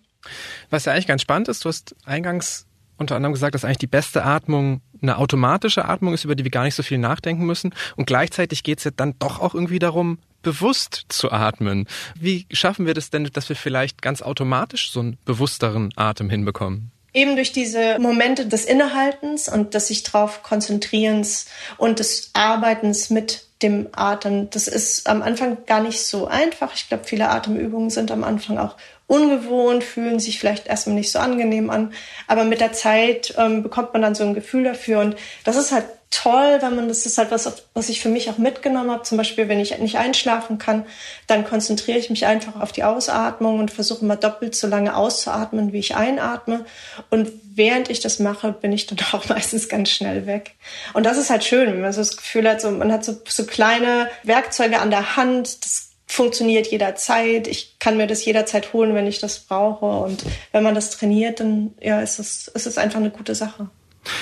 Was 0.70 0.85
ja 0.85 0.92
eigentlich 0.92 1.06
ganz 1.06 1.23
spannend 1.23 1.49
ist, 1.49 1.64
du 1.64 1.68
hast 1.68 1.94
eingangs 2.04 2.66
unter 2.99 3.14
anderem 3.14 3.32
gesagt, 3.32 3.54
dass 3.54 3.64
eigentlich 3.64 3.78
die 3.78 3.87
beste 3.87 4.25
Atmung 4.25 4.82
eine 5.00 5.18
automatische 5.18 5.85
Atmung 5.85 6.14
ist, 6.14 6.25
über 6.25 6.35
die 6.35 6.42
wir 6.42 6.50
gar 6.50 6.64
nicht 6.64 6.75
so 6.75 6.82
viel 6.82 6.99
nachdenken 6.99 7.47
müssen. 7.47 7.73
Und 7.97 8.06
gleichzeitig 8.06 8.64
geht 8.64 8.78
es 8.78 8.85
ja 8.85 8.90
dann 8.90 9.14
doch 9.20 9.40
auch 9.40 9.54
irgendwie 9.54 9.78
darum, 9.78 10.18
bewusst 10.49 11.05
zu 11.11 11.31
atmen. 11.31 11.87
Wie 12.19 12.47
schaffen 12.50 12.87
wir 12.87 12.95
das 12.95 13.11
denn, 13.11 13.28
dass 13.35 13.50
wir 13.50 13.57
vielleicht 13.57 14.00
ganz 14.00 14.23
automatisch 14.23 14.90
so 14.90 15.00
einen 15.00 15.19
bewussteren 15.26 15.90
Atem 15.95 16.31
hinbekommen? 16.31 16.90
Eben 17.12 17.37
durch 17.37 17.52
diese 17.52 17.99
Momente 17.99 18.47
des 18.47 18.64
Innehaltens 18.64 19.50
und 19.50 19.75
des 19.75 19.88
sich 19.88 20.05
drauf 20.05 20.43
konzentrierens 20.43 21.49
und 21.76 21.99
des 21.99 22.31
Arbeitens 22.33 23.11
mit 23.11 23.45
dem 23.61 23.88
Atem. 23.93 24.49
Das 24.49 24.69
ist 24.69 25.07
am 25.07 25.21
Anfang 25.21 25.59
gar 25.67 25.83
nicht 25.83 26.02
so 26.02 26.28
einfach. 26.28 26.73
Ich 26.75 26.88
glaube, 26.88 27.05
viele 27.05 27.28
Atemübungen 27.28 27.90
sind 27.90 28.11
am 28.11 28.25
Anfang 28.25 28.57
auch 28.57 28.76
ungewohnt, 29.07 29.85
fühlen 29.85 30.19
sich 30.19 30.38
vielleicht 30.38 30.67
erstmal 30.67 30.97
nicht 30.97 31.12
so 31.12 31.19
angenehm 31.19 31.69
an. 31.69 31.93
Aber 32.26 32.45
mit 32.45 32.61
der 32.61 32.73
Zeit 32.73 33.35
ähm, 33.37 33.62
bekommt 33.62 33.93
man 33.93 34.00
dann 34.00 34.14
so 34.14 34.25
ein 34.25 34.35
Gefühl 34.35 34.64
dafür. 34.64 35.00
Und 35.00 35.17
das 35.45 35.57
ist 35.57 35.73
halt 35.73 35.85
toll, 36.11 36.59
wenn 36.61 36.75
man, 36.75 36.88
das 36.88 37.05
ist 37.05 37.19
halt 37.19 37.31
was, 37.31 37.65
was 37.75 37.88
ich 37.88 38.00
für 38.00 38.09
mich 38.09 38.31
auch 38.31 38.38
mitgenommen 38.38 38.91
habe. 38.91 39.03
Zum 39.03 39.19
Beispiel, 39.19 39.49
wenn 39.49 39.61
ich 39.61 39.77
nicht 39.79 39.99
einschlafen 39.99 40.59
kann, 40.59 40.87
dann 41.27 41.45
konzentriere 41.45 41.99
ich 41.99 42.09
mich 42.09 42.27
einfach 42.27 42.61
auf 42.61 42.73
die 42.73 42.85
Ausatmung 42.85 43.59
und 43.59 43.71
versuche 43.71 44.05
mal 44.05 44.17
doppelt 44.17 44.55
so 44.55 44.67
lange 44.67 44.97
auszuatmen, 44.97 45.73
wie 45.73 45.79
ich 45.79 45.97
einatme. 45.97 46.65
Und 47.11 47.31
während 47.55 47.91
ich 47.91 48.00
das 48.00 48.19
mache, 48.19 48.53
bin 48.53 48.73
ich 48.73 48.87
dann 48.87 48.99
auch 49.12 49.29
meistens 49.29 49.69
ganz 49.69 49.91
schnell 49.91 50.27
weg. 50.27 50.55
Und 50.95 51.05
das 51.05 51.19
ist 51.19 51.31
halt 51.31 51.45
schön, 51.45 51.73
wenn 51.73 51.81
man 51.81 51.93
so 51.93 52.00
das 52.00 52.17
Gefühl 52.17 52.49
hat, 52.49 52.61
so, 52.61 52.71
man 52.71 52.93
hat 52.93 53.05
so, 53.05 53.17
so 53.29 53.45
kleine 53.45 54.09
Werkzeuge 54.23 54.79
an 54.79 54.91
der 54.91 55.17
Hand, 55.17 55.65
das 55.65 55.88
funktioniert 56.07 56.69
jederzeit. 56.69 57.47
Ich 57.47 57.79
kann 57.79 57.99
mir 57.99 58.07
das 58.07 58.25
jederzeit 58.25 58.73
holen, 58.73 58.95
wenn 58.95 59.07
ich 59.07 59.21
das 59.21 59.41
brauche. 59.41 59.85
Und 59.85 60.25
wenn 60.53 60.62
man 60.62 60.75
das 60.75 60.91
trainiert, 60.91 61.41
dann 61.41 61.75
ja, 61.81 62.00
ist 62.00 62.19
es, 62.19 62.49
ist 62.49 62.67
es 62.67 62.79
einfach 62.79 62.99
eine 62.99 63.11
gute 63.11 63.35
Sache. 63.35 63.69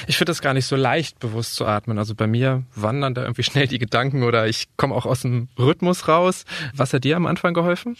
Ich 0.06 0.18
finde 0.18 0.32
es 0.32 0.40
gar 0.42 0.54
nicht 0.54 0.66
so 0.66 0.76
leicht, 0.76 1.18
bewusst 1.18 1.54
zu 1.54 1.66
atmen. 1.66 1.98
Also 1.98 2.14
bei 2.14 2.26
mir 2.26 2.64
wandern 2.74 3.14
da 3.14 3.22
irgendwie 3.22 3.42
schnell 3.44 3.66
die 3.66 3.78
Gedanken 3.78 4.22
oder 4.22 4.46
ich 4.46 4.66
komme 4.76 4.94
auch 4.94 5.06
aus 5.06 5.22
dem 5.22 5.48
Rhythmus 5.58 6.08
raus. 6.08 6.44
Was 6.74 6.92
hat 6.92 7.04
dir 7.04 7.16
am 7.16 7.26
Anfang 7.26 7.54
geholfen? 7.54 7.96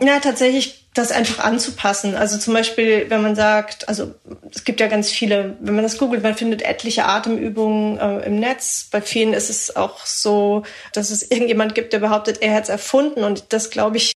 Ja, 0.00 0.20
tatsächlich 0.20 0.86
das 0.94 1.10
einfach 1.10 1.44
anzupassen. 1.44 2.14
Also 2.14 2.38
zum 2.38 2.54
Beispiel, 2.54 3.06
wenn 3.08 3.22
man 3.22 3.34
sagt, 3.34 3.88
also 3.88 4.14
es 4.54 4.64
gibt 4.64 4.80
ja 4.80 4.86
ganz 4.86 5.10
viele, 5.10 5.56
wenn 5.60 5.74
man 5.74 5.82
das 5.82 5.98
googelt, 5.98 6.22
man 6.22 6.34
findet 6.34 6.62
etliche 6.62 7.04
Atemübungen 7.04 7.98
äh, 7.98 8.26
im 8.26 8.38
Netz. 8.38 8.88
Bei 8.90 9.00
vielen 9.00 9.32
ist 9.32 9.50
es 9.50 9.74
auch 9.74 10.06
so, 10.06 10.62
dass 10.92 11.10
es 11.10 11.30
irgendjemand 11.30 11.74
gibt, 11.74 11.92
der 11.92 11.98
behauptet, 11.98 12.42
er 12.42 12.54
hat 12.54 12.64
es 12.64 12.68
erfunden 12.68 13.24
und 13.24 13.52
das 13.52 13.70
glaube 13.70 13.96
ich 13.96 14.12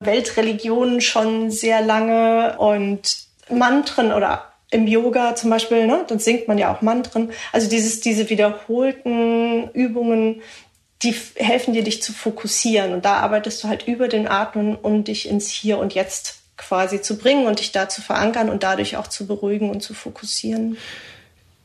Weltreligionen 0.00 1.00
schon 1.00 1.50
sehr 1.50 1.82
lange 1.82 2.58
und 2.58 3.18
Mantren 3.50 4.12
oder 4.12 4.46
im 4.70 4.86
Yoga 4.86 5.34
zum 5.34 5.50
Beispiel, 5.50 5.86
ne, 5.86 6.04
dann 6.06 6.18
singt 6.18 6.48
man 6.48 6.56
ja 6.56 6.74
auch 6.74 6.80
Mantren. 6.80 7.32
Also 7.52 7.68
dieses, 7.68 8.00
diese 8.00 8.30
wiederholten 8.30 9.68
Übungen, 9.70 10.42
die 11.02 11.14
helfen 11.36 11.74
dir, 11.74 11.82
dich 11.82 12.02
zu 12.02 12.12
fokussieren. 12.12 12.92
Und 12.92 13.04
da 13.04 13.16
arbeitest 13.16 13.62
du 13.62 13.68
halt 13.68 13.86
über 13.86 14.08
den 14.08 14.28
Atmen, 14.28 14.76
um 14.76 15.04
dich 15.04 15.28
ins 15.28 15.48
Hier 15.48 15.78
und 15.78 15.94
Jetzt 15.94 16.40
quasi 16.56 17.00
zu 17.02 17.16
bringen 17.16 17.46
und 17.46 17.58
dich 17.58 17.72
da 17.72 17.88
zu 17.88 18.02
verankern 18.02 18.48
und 18.48 18.62
dadurch 18.62 18.96
auch 18.96 19.06
zu 19.06 19.26
beruhigen 19.26 19.70
und 19.70 19.82
zu 19.82 19.94
fokussieren. 19.94 20.76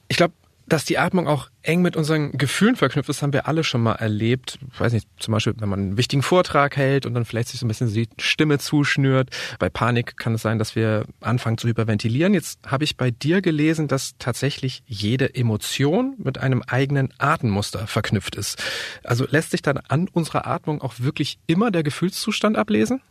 Ich 0.07 0.17
glaube, 0.17 0.33
dass 0.67 0.85
die 0.85 0.97
Atmung 0.97 1.27
auch 1.27 1.49
eng 1.61 1.81
mit 1.81 1.95
unseren 1.95 2.31
Gefühlen 2.33 2.75
verknüpft 2.75 3.09
ist, 3.09 3.21
haben 3.21 3.33
wir 3.33 3.47
alle 3.47 3.63
schon 3.63 3.81
mal 3.81 3.93
erlebt. 3.93 4.59
Ich 4.73 4.79
weiß 4.79 4.93
nicht, 4.93 5.07
zum 5.19 5.31
Beispiel, 5.31 5.53
wenn 5.57 5.69
man 5.69 5.79
einen 5.79 5.97
wichtigen 5.97 6.21
Vortrag 6.21 6.77
hält 6.77 7.05
und 7.05 7.13
dann 7.13 7.25
vielleicht 7.25 7.49
sich 7.49 7.59
so 7.59 7.65
ein 7.65 7.67
bisschen 7.67 7.91
die 7.91 8.07
Stimme 8.17 8.59
zuschnürt. 8.59 9.29
Bei 9.59 9.69
Panik 9.69 10.17
kann 10.17 10.35
es 10.35 10.41
sein, 10.41 10.59
dass 10.59 10.75
wir 10.75 11.05
anfangen 11.21 11.57
zu 11.57 11.67
hyperventilieren. 11.67 12.33
Jetzt 12.33 12.59
habe 12.65 12.83
ich 12.83 12.97
bei 12.97 13.11
dir 13.11 13.41
gelesen, 13.41 13.87
dass 13.87 14.15
tatsächlich 14.19 14.83
jede 14.85 15.33
Emotion 15.35 16.15
mit 16.17 16.37
einem 16.37 16.61
eigenen 16.63 17.13
Atemmuster 17.17 17.87
verknüpft 17.87 18.35
ist. 18.35 18.61
Also 19.03 19.25
lässt 19.29 19.51
sich 19.51 19.61
dann 19.61 19.77
an 19.77 20.07
unserer 20.07 20.47
Atmung 20.47 20.81
auch 20.81 20.95
wirklich 20.99 21.39
immer 21.47 21.71
der 21.71 21.83
Gefühlszustand 21.83 22.57
ablesen? 22.57 23.01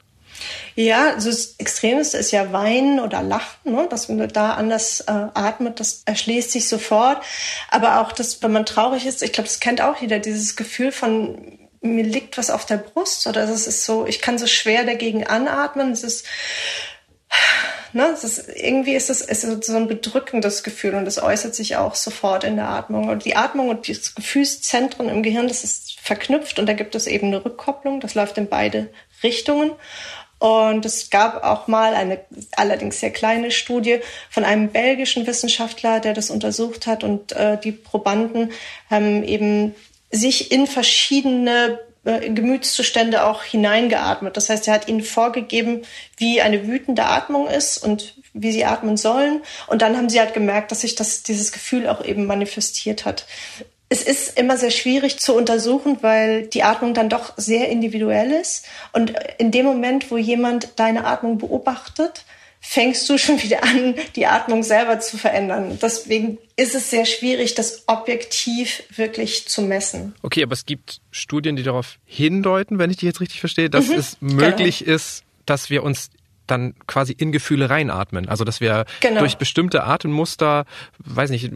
Ja, 0.74 1.14
also 1.14 1.30
das 1.30 1.54
Extremste 1.58 2.18
ist 2.18 2.32
ja 2.32 2.52
Weinen 2.52 3.00
oder 3.00 3.22
Lachen, 3.22 3.74
ne? 3.74 3.86
dass 3.88 4.08
man 4.08 4.28
da 4.28 4.54
anders 4.54 5.00
äh, 5.00 5.12
atmet, 5.12 5.78
das 5.78 6.02
erschließt 6.04 6.50
sich 6.50 6.68
sofort. 6.68 7.22
Aber 7.70 8.00
auch 8.00 8.12
das, 8.12 8.42
wenn 8.42 8.52
man 8.52 8.66
traurig 8.66 9.06
ist, 9.06 9.22
ich 9.22 9.32
glaube, 9.32 9.48
das 9.48 9.60
kennt 9.60 9.80
auch 9.80 10.00
jeder, 10.00 10.18
dieses 10.18 10.56
Gefühl 10.56 10.90
von 10.90 11.58
mir 11.84 12.04
liegt 12.04 12.38
was 12.38 12.50
auf 12.50 12.64
der 12.64 12.78
Brust 12.78 13.26
oder 13.26 13.46
das 13.46 13.66
ist 13.66 13.84
so, 13.84 14.06
ich 14.06 14.20
kann 14.20 14.38
so 14.38 14.46
schwer 14.46 14.84
dagegen 14.84 15.26
anatmen. 15.26 15.92
Es 15.92 16.02
ist, 16.02 16.24
ne, 17.92 18.06
es 18.12 18.24
ist 18.24 18.48
irgendwie 18.48 18.94
ist 18.94 19.10
es 19.10 19.20
ist 19.20 19.64
so 19.64 19.76
ein 19.76 19.86
bedrückendes 19.86 20.62
Gefühl 20.62 20.94
und 20.94 21.06
es 21.06 21.22
äußert 21.22 21.54
sich 21.54 21.76
auch 21.76 21.94
sofort 21.94 22.44
in 22.44 22.56
der 22.56 22.68
Atmung. 22.68 23.08
Und 23.08 23.24
die 23.26 23.36
Atmung 23.36 23.68
und 23.68 23.86
die 23.86 23.98
Gefühlszentren 24.14 25.08
im 25.08 25.22
Gehirn, 25.22 25.46
das 25.46 25.62
ist 25.62 26.00
verknüpft 26.00 26.58
und 26.58 26.66
da 26.66 26.72
gibt 26.72 26.94
es 26.94 27.06
eben 27.06 27.28
eine 27.28 27.44
Rückkopplung. 27.44 28.00
Das 28.00 28.14
läuft 28.14 28.38
in 28.38 28.48
beide 28.48 28.90
Richtungen. 29.22 29.72
Und 30.44 30.84
es 30.84 31.08
gab 31.08 31.42
auch 31.42 31.68
mal 31.68 31.94
eine 31.94 32.20
allerdings 32.54 33.00
sehr 33.00 33.10
kleine 33.10 33.50
Studie 33.50 34.00
von 34.28 34.44
einem 34.44 34.68
belgischen 34.68 35.26
Wissenschaftler, 35.26 36.00
der 36.00 36.12
das 36.12 36.28
untersucht 36.28 36.86
hat 36.86 37.02
und 37.02 37.32
äh, 37.32 37.56
die 37.58 37.72
Probanden 37.72 38.52
haben 38.90 39.24
eben 39.24 39.74
sich 40.10 40.52
in 40.52 40.66
verschiedene 40.66 41.78
äh, 42.04 42.28
Gemütszustände 42.28 43.24
auch 43.24 43.42
hineingeatmet. 43.42 44.36
Das 44.36 44.50
heißt, 44.50 44.68
er 44.68 44.74
hat 44.74 44.86
ihnen 44.86 45.02
vorgegeben, 45.02 45.80
wie 46.18 46.42
eine 46.42 46.66
wütende 46.66 47.04
Atmung 47.06 47.46
ist 47.46 47.78
und 47.78 48.14
wie 48.34 48.52
sie 48.52 48.66
atmen 48.66 48.98
sollen. 48.98 49.40
Und 49.66 49.80
dann 49.80 49.96
haben 49.96 50.10
sie 50.10 50.20
halt 50.20 50.34
gemerkt, 50.34 50.70
dass 50.72 50.82
sich 50.82 50.94
das, 50.94 51.22
dieses 51.22 51.52
Gefühl 51.52 51.88
auch 51.88 52.04
eben 52.04 52.26
manifestiert 52.26 53.06
hat. 53.06 53.24
Es 53.88 54.02
ist 54.02 54.38
immer 54.38 54.56
sehr 54.56 54.70
schwierig 54.70 55.18
zu 55.18 55.34
untersuchen, 55.34 55.98
weil 56.00 56.46
die 56.46 56.62
Atmung 56.62 56.94
dann 56.94 57.08
doch 57.08 57.34
sehr 57.36 57.68
individuell 57.68 58.32
ist. 58.32 58.66
Und 58.92 59.14
in 59.38 59.50
dem 59.50 59.66
Moment, 59.66 60.10
wo 60.10 60.16
jemand 60.16 60.78
deine 60.78 61.04
Atmung 61.04 61.38
beobachtet, 61.38 62.24
fängst 62.60 63.08
du 63.08 63.18
schon 63.18 63.42
wieder 63.42 63.62
an, 63.62 63.94
die 64.16 64.26
Atmung 64.26 64.62
selber 64.62 64.98
zu 65.00 65.18
verändern. 65.18 65.78
Deswegen 65.80 66.38
ist 66.56 66.74
es 66.74 66.90
sehr 66.90 67.04
schwierig, 67.04 67.54
das 67.54 67.84
objektiv 67.86 68.82
wirklich 68.94 69.46
zu 69.46 69.62
messen. 69.62 70.14
Okay, 70.22 70.42
aber 70.42 70.54
es 70.54 70.64
gibt 70.64 71.00
Studien, 71.10 71.56
die 71.56 71.62
darauf 71.62 71.98
hindeuten, 72.06 72.78
wenn 72.78 72.90
ich 72.90 72.96
die 72.96 73.06
jetzt 73.06 73.20
richtig 73.20 73.40
verstehe, 73.40 73.68
dass 73.68 73.88
mhm, 73.88 73.94
es 73.94 74.16
möglich 74.20 74.78
genau. 74.80 74.94
ist, 74.96 75.24
dass 75.44 75.68
wir 75.68 75.82
uns 75.82 76.10
dann 76.46 76.74
quasi 76.86 77.12
in 77.12 77.32
Gefühle 77.32 77.70
reinatmen. 77.70 78.28
Also 78.28 78.44
dass 78.44 78.60
wir 78.60 78.84
genau. 79.00 79.20
durch 79.20 79.36
bestimmte 79.36 79.84
Atemmuster, 79.84 80.64
weiß 80.98 81.30
nicht, 81.30 81.50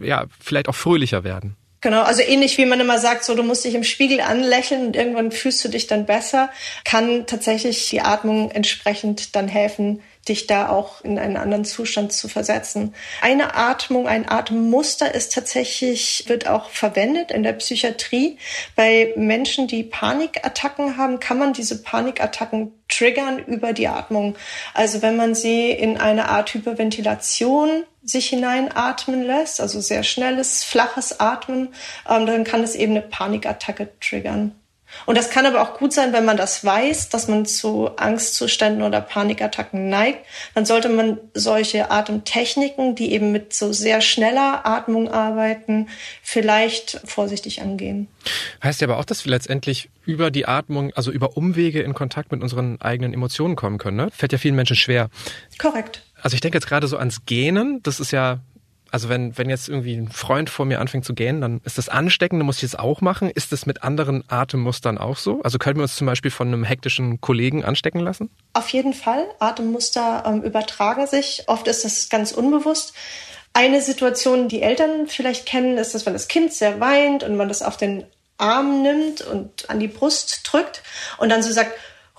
ja, 0.00 0.26
vielleicht 0.40 0.68
auch 0.68 0.74
fröhlicher 0.74 1.24
werden. 1.24 1.56
Genau, 1.80 2.02
also 2.02 2.22
ähnlich 2.22 2.58
wie 2.58 2.66
man 2.66 2.80
immer 2.80 2.98
sagt, 2.98 3.24
so 3.24 3.36
du 3.36 3.44
musst 3.44 3.64
dich 3.64 3.76
im 3.76 3.84
Spiegel 3.84 4.20
anlächeln 4.20 4.86
und 4.86 4.96
irgendwann 4.96 5.30
fühlst 5.30 5.64
du 5.64 5.68
dich 5.68 5.86
dann 5.86 6.06
besser, 6.06 6.50
kann 6.84 7.26
tatsächlich 7.26 7.88
die 7.88 8.00
Atmung 8.00 8.50
entsprechend 8.50 9.36
dann 9.36 9.46
helfen, 9.46 10.02
dich 10.28 10.46
da 10.46 10.68
auch 10.68 11.02
in 11.02 11.18
einen 11.18 11.36
anderen 11.36 11.64
Zustand 11.64 12.12
zu 12.12 12.28
versetzen. 12.28 12.94
Eine 13.20 13.54
Atmung, 13.54 14.06
ein 14.06 14.28
Atemmuster 14.28 15.14
ist 15.14 15.32
tatsächlich, 15.32 16.24
wird 16.26 16.46
auch 16.46 16.70
verwendet 16.70 17.30
in 17.30 17.42
der 17.42 17.54
Psychiatrie. 17.54 18.38
Bei 18.76 19.12
Menschen, 19.16 19.66
die 19.66 19.82
Panikattacken 19.82 20.96
haben, 20.96 21.20
kann 21.20 21.38
man 21.38 21.52
diese 21.52 21.82
Panikattacken 21.82 22.72
triggern 22.88 23.38
über 23.38 23.72
die 23.72 23.88
Atmung. 23.88 24.36
Also 24.74 25.02
wenn 25.02 25.16
man 25.16 25.34
sie 25.34 25.70
in 25.70 25.98
eine 25.98 26.28
Art 26.28 26.54
Hyperventilation 26.54 27.84
sich 28.02 28.28
hineinatmen 28.28 29.22
lässt, 29.22 29.60
also 29.60 29.80
sehr 29.80 30.02
schnelles, 30.02 30.64
flaches 30.64 31.20
Atmen, 31.20 31.74
ähm, 32.08 32.26
dann 32.26 32.44
kann 32.44 32.62
es 32.62 32.74
eben 32.74 32.92
eine 32.92 33.02
Panikattacke 33.02 33.90
triggern. 34.00 34.54
Und 35.06 35.16
das 35.16 35.30
kann 35.30 35.46
aber 35.46 35.62
auch 35.62 35.78
gut 35.78 35.92
sein, 35.92 36.12
wenn 36.12 36.24
man 36.24 36.36
das 36.36 36.64
weiß, 36.64 37.08
dass 37.08 37.28
man 37.28 37.46
zu 37.46 37.96
Angstzuständen 37.96 38.82
oder 38.82 39.00
Panikattacken 39.00 39.88
neigt. 39.88 40.24
Dann 40.54 40.64
sollte 40.64 40.88
man 40.88 41.18
solche 41.34 41.90
Atemtechniken, 41.90 42.94
die 42.94 43.12
eben 43.12 43.32
mit 43.32 43.52
so 43.52 43.72
sehr 43.72 44.00
schneller 44.00 44.66
Atmung 44.66 45.08
arbeiten, 45.08 45.88
vielleicht 46.22 47.00
vorsichtig 47.04 47.62
angehen. 47.62 48.08
Heißt 48.62 48.80
ja 48.80 48.86
aber 48.86 48.98
auch, 48.98 49.04
dass 49.04 49.24
wir 49.24 49.30
letztendlich 49.30 49.90
über 50.04 50.30
die 50.30 50.46
Atmung, 50.46 50.92
also 50.94 51.10
über 51.10 51.36
Umwege 51.36 51.82
in 51.82 51.94
Kontakt 51.94 52.32
mit 52.32 52.42
unseren 52.42 52.80
eigenen 52.80 53.12
Emotionen 53.12 53.56
kommen 53.56 53.78
können. 53.78 53.96
Ne? 53.96 54.08
Fällt 54.10 54.32
ja 54.32 54.38
vielen 54.38 54.56
Menschen 54.56 54.76
schwer. 54.76 55.10
Korrekt. 55.58 56.02
Also 56.20 56.34
ich 56.34 56.40
denke 56.40 56.56
jetzt 56.56 56.66
gerade 56.66 56.88
so 56.88 56.96
ans 56.96 57.24
Gähnen. 57.26 57.80
Das 57.82 58.00
ist 58.00 58.10
ja 58.10 58.40
also 58.90 59.08
wenn, 59.08 59.36
wenn 59.36 59.50
jetzt 59.50 59.68
irgendwie 59.68 59.94
ein 59.94 60.08
Freund 60.08 60.50
vor 60.50 60.66
mir 60.66 60.80
anfängt 60.80 61.04
zu 61.04 61.14
gähnen, 61.14 61.40
dann 61.40 61.60
ist 61.64 61.78
das 61.78 61.88
ansteckend, 61.88 62.40
dann 62.40 62.46
muss 62.46 62.58
ich 62.58 62.64
es 62.64 62.74
auch 62.74 63.00
machen. 63.00 63.30
Ist 63.30 63.52
das 63.52 63.66
mit 63.66 63.82
anderen 63.82 64.24
Atemmustern 64.28 64.98
auch 64.98 65.16
so? 65.16 65.42
Also 65.42 65.58
können 65.58 65.76
wir 65.76 65.82
uns 65.82 65.96
zum 65.96 66.06
Beispiel 66.06 66.30
von 66.30 66.48
einem 66.48 66.64
hektischen 66.64 67.20
Kollegen 67.20 67.64
anstecken 67.64 68.00
lassen? 68.00 68.30
Auf 68.52 68.68
jeden 68.70 68.94
Fall. 68.94 69.26
Atemmuster 69.38 70.24
ähm, 70.26 70.42
übertragen 70.42 71.06
sich. 71.06 71.44
Oft 71.46 71.68
ist 71.68 71.84
das 71.84 72.08
ganz 72.08 72.32
unbewusst. 72.32 72.94
Eine 73.52 73.82
Situation, 73.82 74.48
die 74.48 74.62
Eltern 74.62 75.06
vielleicht 75.08 75.46
kennen, 75.46 75.78
ist, 75.78 75.94
dass 75.94 76.06
wenn 76.06 76.12
das 76.12 76.28
Kind 76.28 76.52
sehr 76.52 76.80
weint 76.80 77.24
und 77.24 77.36
man 77.36 77.48
das 77.48 77.62
auf 77.62 77.76
den 77.76 78.04
Arm 78.36 78.82
nimmt 78.82 79.20
und 79.20 79.68
an 79.68 79.80
die 79.80 79.88
Brust 79.88 80.40
drückt 80.44 80.82
und 81.18 81.28
dann 81.28 81.42
so 81.42 81.52
sagt, 81.52 81.72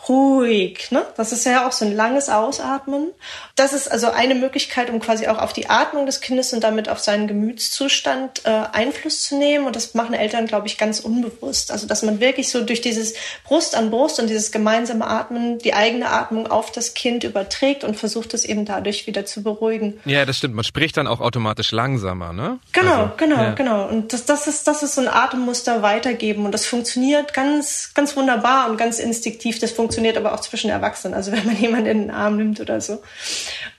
ruhig. 0.07 0.91
Ne? 0.91 1.05
Das 1.17 1.33
ist 1.33 1.45
ja 1.45 1.67
auch 1.67 1.71
so 1.71 1.85
ein 1.85 1.95
langes 1.95 2.29
Ausatmen. 2.29 3.09
Das 3.55 3.73
ist 3.73 3.91
also 3.91 4.09
eine 4.09 4.35
Möglichkeit, 4.35 4.89
um 4.89 4.99
quasi 4.99 5.27
auch 5.27 5.37
auf 5.37 5.51
die 5.51 5.69
Atmung 5.69 6.05
des 6.05 6.21
Kindes 6.21 6.53
und 6.53 6.63
damit 6.63 6.87
auf 6.87 6.99
seinen 6.99 7.27
Gemütszustand 7.27 8.45
äh, 8.45 8.49
Einfluss 8.71 9.23
zu 9.23 9.37
nehmen. 9.37 9.67
Und 9.67 9.75
das 9.75 9.93
machen 9.95 10.13
Eltern, 10.13 10.47
glaube 10.47 10.67
ich, 10.67 10.77
ganz 10.77 10.99
unbewusst. 11.01 11.71
Also 11.71 11.85
dass 11.85 12.01
man 12.03 12.21
wirklich 12.21 12.49
so 12.49 12.63
durch 12.63 12.79
dieses 12.79 13.13
Brust 13.43 13.75
an 13.75 13.91
Brust 13.91 14.19
und 14.19 14.29
dieses 14.29 14.51
gemeinsame 14.51 15.05
Atmen 15.05 15.57
die 15.59 15.73
eigene 15.73 16.09
Atmung 16.09 16.47
auf 16.47 16.71
das 16.71 16.93
Kind 16.93 17.25
überträgt 17.25 17.83
und 17.83 17.97
versucht 17.97 18.33
es 18.33 18.45
eben 18.45 18.63
dadurch 18.63 19.05
wieder 19.05 19.25
zu 19.25 19.43
beruhigen. 19.43 19.99
Ja, 20.05 20.25
das 20.25 20.37
stimmt. 20.37 20.55
Man 20.55 20.63
spricht 20.63 20.95
dann 20.95 21.07
auch 21.07 21.19
automatisch 21.19 21.71
langsamer, 21.71 22.31
ne? 22.31 22.59
Genau, 22.71 22.93
also, 22.93 23.11
genau, 23.17 23.35
ja. 23.35 23.51
genau. 23.51 23.87
Und 23.87 24.13
das, 24.13 24.25
das 24.25 24.47
ist, 24.47 24.67
das 24.67 24.81
ist 24.81 24.95
so 24.95 25.01
ein 25.01 25.09
Atemmuster 25.09 25.81
weitergeben. 25.81 26.45
Und 26.45 26.53
das 26.53 26.65
funktioniert 26.65 27.33
ganz, 27.33 27.91
ganz 27.93 28.15
wunderbar 28.15 28.69
und 28.69 28.77
ganz 28.77 28.99
instinktiv. 28.99 29.59
Das 29.59 29.71
funktioniert 29.71 29.88
funktioniert 29.89 30.17
aber 30.17 30.35
auch 30.35 30.39
zwischen 30.39 30.69
Erwachsenen, 30.69 31.15
also 31.15 31.31
wenn 31.31 31.45
man 31.47 31.57
jemanden 31.59 31.87
in 31.87 32.01
den 32.03 32.11
Arm 32.11 32.37
nimmt 32.37 32.59
oder 32.59 32.79
so. 32.79 33.01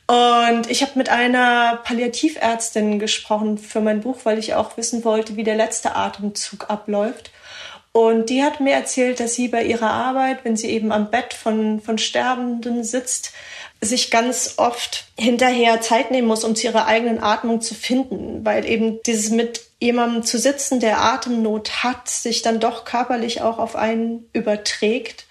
Und 0.09 0.69
ich 0.69 0.83
habe 0.83 0.93
mit 0.97 1.09
einer 1.09 1.79
Palliativärztin 1.85 2.99
gesprochen 2.99 3.59
für 3.59 3.81
mein 3.81 4.00
Buch, 4.00 4.19
weil 4.25 4.40
ich 4.40 4.55
auch 4.55 4.76
wissen 4.76 5.05
wollte, 5.05 5.37
wie 5.37 5.45
der 5.45 5.55
letzte 5.55 5.95
Atemzug 5.95 6.69
abläuft. 6.69 7.31
Und 7.93 8.29
die 8.29 8.43
hat 8.43 8.59
mir 8.59 8.73
erzählt, 8.73 9.21
dass 9.21 9.35
sie 9.35 9.47
bei 9.47 9.62
ihrer 9.62 9.90
Arbeit, 9.90 10.45
wenn 10.45 10.57
sie 10.57 10.69
eben 10.71 10.90
am 10.90 11.12
Bett 11.12 11.33
von, 11.33 11.81
von 11.81 11.97
Sterbenden 11.97 12.83
sitzt, 12.83 13.33
sich 13.81 14.11
ganz 14.11 14.55
oft 14.57 15.05
hinterher 15.17 15.81
Zeit 15.81 16.11
nehmen 16.11 16.26
muss, 16.26 16.43
um 16.43 16.57
zu 16.57 16.67
ihrer 16.67 16.87
eigenen 16.87 17.23
Atmung 17.23 17.61
zu 17.61 17.75
finden, 17.75 18.45
weil 18.45 18.64
eben 18.69 19.00
dieses 19.07 19.31
mit 19.31 19.61
jemandem 19.79 20.25
zu 20.25 20.38
sitzen, 20.38 20.81
der 20.81 21.00
Atemnot 21.00 21.85
hat, 21.85 22.09
sich 22.09 22.43
dann 22.43 22.59
doch 22.59 22.85
körperlich 22.85 23.43
auch 23.43 23.59
auf 23.59 23.76
einen 23.76 24.29
überträgt. 24.33 25.26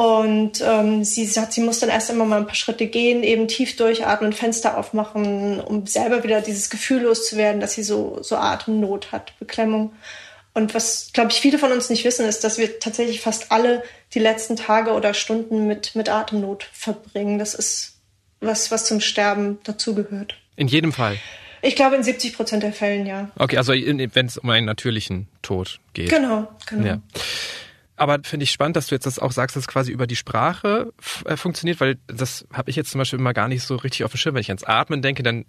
Und 0.00 0.62
ähm, 0.64 1.04
sie 1.04 1.26
sagt, 1.26 1.52
sie 1.52 1.60
muss 1.60 1.80
dann 1.80 1.90
erst 1.90 2.08
immer 2.08 2.24
mal 2.24 2.38
ein 2.38 2.46
paar 2.46 2.54
Schritte 2.54 2.86
gehen, 2.86 3.22
eben 3.22 3.48
tief 3.48 3.76
durchatmen, 3.76 4.32
Fenster 4.32 4.78
aufmachen, 4.78 5.60
um 5.60 5.86
selber 5.86 6.24
wieder 6.24 6.40
dieses 6.40 6.70
Gefühl 6.70 7.02
loszuwerden, 7.02 7.60
dass 7.60 7.74
sie 7.74 7.82
so, 7.82 8.16
so 8.22 8.36
Atemnot 8.36 9.12
hat, 9.12 9.38
Beklemmung. 9.38 9.92
Und 10.54 10.74
was, 10.74 11.10
glaube 11.12 11.32
ich, 11.32 11.42
viele 11.42 11.58
von 11.58 11.70
uns 11.70 11.90
nicht 11.90 12.06
wissen, 12.06 12.24
ist, 12.24 12.44
dass 12.44 12.56
wir 12.56 12.78
tatsächlich 12.78 13.20
fast 13.20 13.52
alle 13.52 13.82
die 14.14 14.20
letzten 14.20 14.56
Tage 14.56 14.92
oder 14.92 15.12
Stunden 15.12 15.66
mit, 15.66 15.94
mit 15.94 16.08
Atemnot 16.08 16.70
verbringen. 16.72 17.38
Das 17.38 17.52
ist 17.52 17.98
was, 18.40 18.70
was 18.70 18.86
zum 18.86 19.00
Sterben 19.00 19.58
dazugehört. 19.64 20.34
In 20.56 20.66
jedem 20.68 20.94
Fall. 20.94 21.18
Ich 21.60 21.76
glaube 21.76 21.96
in 21.96 22.02
70 22.02 22.34
Prozent 22.34 22.62
der 22.62 22.72
Fällen, 22.72 23.04
ja. 23.04 23.30
Okay, 23.36 23.58
also 23.58 23.74
wenn 23.74 24.26
es 24.26 24.38
um 24.38 24.48
einen 24.48 24.64
natürlichen 24.64 25.28
Tod 25.42 25.78
geht. 25.92 26.08
Genau, 26.08 26.48
genau. 26.66 26.86
Ja. 26.86 27.02
Aber 28.00 28.18
finde 28.22 28.44
ich 28.44 28.50
spannend, 28.50 28.76
dass 28.76 28.86
du 28.86 28.94
jetzt 28.94 29.04
das 29.04 29.18
auch 29.18 29.30
sagst, 29.30 29.56
dass 29.56 29.64
es 29.64 29.68
quasi 29.68 29.92
über 29.92 30.06
die 30.06 30.16
Sprache 30.16 30.90
äh, 31.26 31.36
funktioniert, 31.36 31.80
weil 31.80 31.98
das 32.06 32.46
habe 32.50 32.70
ich 32.70 32.76
jetzt 32.76 32.92
zum 32.92 32.98
Beispiel 32.98 33.18
immer 33.18 33.34
gar 33.34 33.46
nicht 33.46 33.62
so 33.62 33.76
richtig 33.76 34.04
auf 34.04 34.12
dem 34.12 34.16
Schirm. 34.16 34.34
Wenn 34.34 34.40
ich 34.40 34.48
ans 34.48 34.64
Atmen 34.64 35.02
denke, 35.02 35.22
dann 35.22 35.44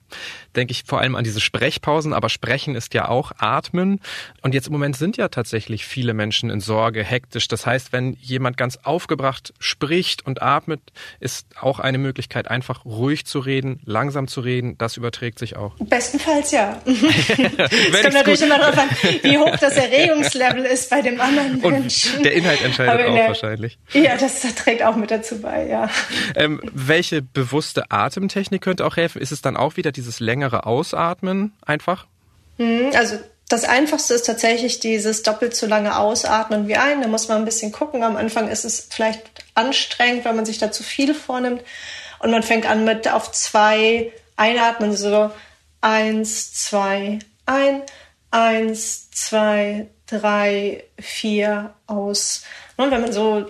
denke 0.54 0.74
ich 0.74 0.84
vor 0.86 1.00
allem 1.00 1.16
an 1.16 1.24
diese 1.24 1.40
Sprechpausen, 1.40 2.12
aber 2.12 2.28
Sprechen 2.28 2.76
ist 2.76 2.94
ja 2.94 3.08
auch 3.08 3.32
Atmen. 3.38 4.02
Und 4.42 4.54
jetzt 4.54 4.68
im 4.68 4.74
Moment 4.74 4.98
sind 4.98 5.16
ja 5.16 5.30
tatsächlich 5.30 5.86
viele 5.86 6.14
Menschen 6.14 6.50
in 6.50 6.60
Sorge, 6.60 7.06
hektisch. 7.06 7.48
Das 7.48 7.66
heißt, 7.66 7.94
wenn 7.94 8.18
jemand 8.20 8.58
ganz 8.58 8.76
aufgebracht 8.84 9.54
spricht 9.60 10.26
und 10.26 10.42
atmet, 10.42 10.82
ist 11.22 11.48
auch 11.58 11.80
eine 11.80 12.00
Möglichkeit, 12.00 12.50
einfach 12.50 12.84
ruhig 12.84 13.26
zu 13.26 13.40
reden, 13.40 13.80
langsam 13.86 14.28
zu 14.28 14.42
reden. 14.42 14.78
Das 14.78 14.98
überträgt 14.98 15.40
sich 15.40 15.56
auch. 15.56 15.78
Bestenfalls 15.80 16.52
ja. 16.52 16.82
es 16.86 16.98
kommt 16.98 18.14
natürlich 18.14 18.42
gut. 18.42 18.50
immer 18.50 18.60
darauf 18.60 18.78
an, 18.78 18.90
wie 19.22 19.38
hoch 19.38 19.56
das 19.56 19.78
Erregungslevel 19.78 20.66
ist 20.66 20.90
bei 20.90 21.02
dem 21.02 21.22
anderen 21.22 21.62
Menschen. 21.62 22.41
Inhalt 22.42 22.62
entscheidet 22.64 23.08
auch 23.08 23.14
der, 23.14 23.28
wahrscheinlich. 23.28 23.78
Ja, 23.94 24.18
das, 24.18 24.42
das, 24.42 24.56
trägt 24.56 24.84
auch 24.84 24.96
mit 24.96 25.12
dazu 25.12 25.42
bei, 25.42 25.68
ja. 25.68 25.90
Ähm, 26.36 26.62
welche 26.74 27.22
bewusste 27.22 27.90
Atemtechnik 27.90 28.62
könnte 28.62 28.86
auch 28.86 28.98
helfen? 28.98 29.22
Ist 29.22 29.32
es 29.32 29.42
dann 29.42 29.58
auch 29.58 29.78
wieder 29.78 29.92
dieses 29.92 30.20
längere 30.20 30.66
Ausatmen 30.66 31.54
einfach? 31.66 32.06
Hm, 32.58 32.92
also 32.96 33.18
das 33.52 33.66
Einfachste 33.66 34.14
ist 34.14 34.26
tatsächlich 34.26 34.80
dieses 34.80 35.24
doppelt 35.24 35.56
so 35.56 35.68
lange 35.68 35.98
Ausatmen 35.98 36.68
wie 36.68 36.78
ein. 36.78 37.02
Da 37.02 37.08
muss 37.08 37.28
man 37.28 37.40
ein 37.40 37.46
bisschen 37.46 37.72
gucken. 37.72 38.04
Am 38.04 38.16
Anfang 38.16 38.48
ist 38.48 38.64
es 38.64 38.88
vielleicht 38.90 39.22
anstrengend, 39.56 40.24
weil 40.24 40.34
man 40.34 40.46
sich 40.46 40.58
da 40.58 40.72
zu 40.72 40.84
viel 40.84 41.14
vornimmt. 41.14 41.62
Und 42.20 42.32
man 42.32 42.44
fängt 42.44 42.66
an 42.66 42.86
mit 42.86 43.12
auf 43.12 43.32
zwei 43.32 44.14
einatmen, 44.38 44.96
so 44.96 45.32
eins, 45.82 46.54
zwei, 46.54 47.20
ein, 47.46 47.82
eins, 48.32 49.12
zwei, 49.12 49.88
drei, 50.08 50.84
vier 51.00 51.74
aus. 51.88 52.44
Und 52.78 52.92
wenn 52.92 53.02
man 53.02 53.14
so, 53.14 53.46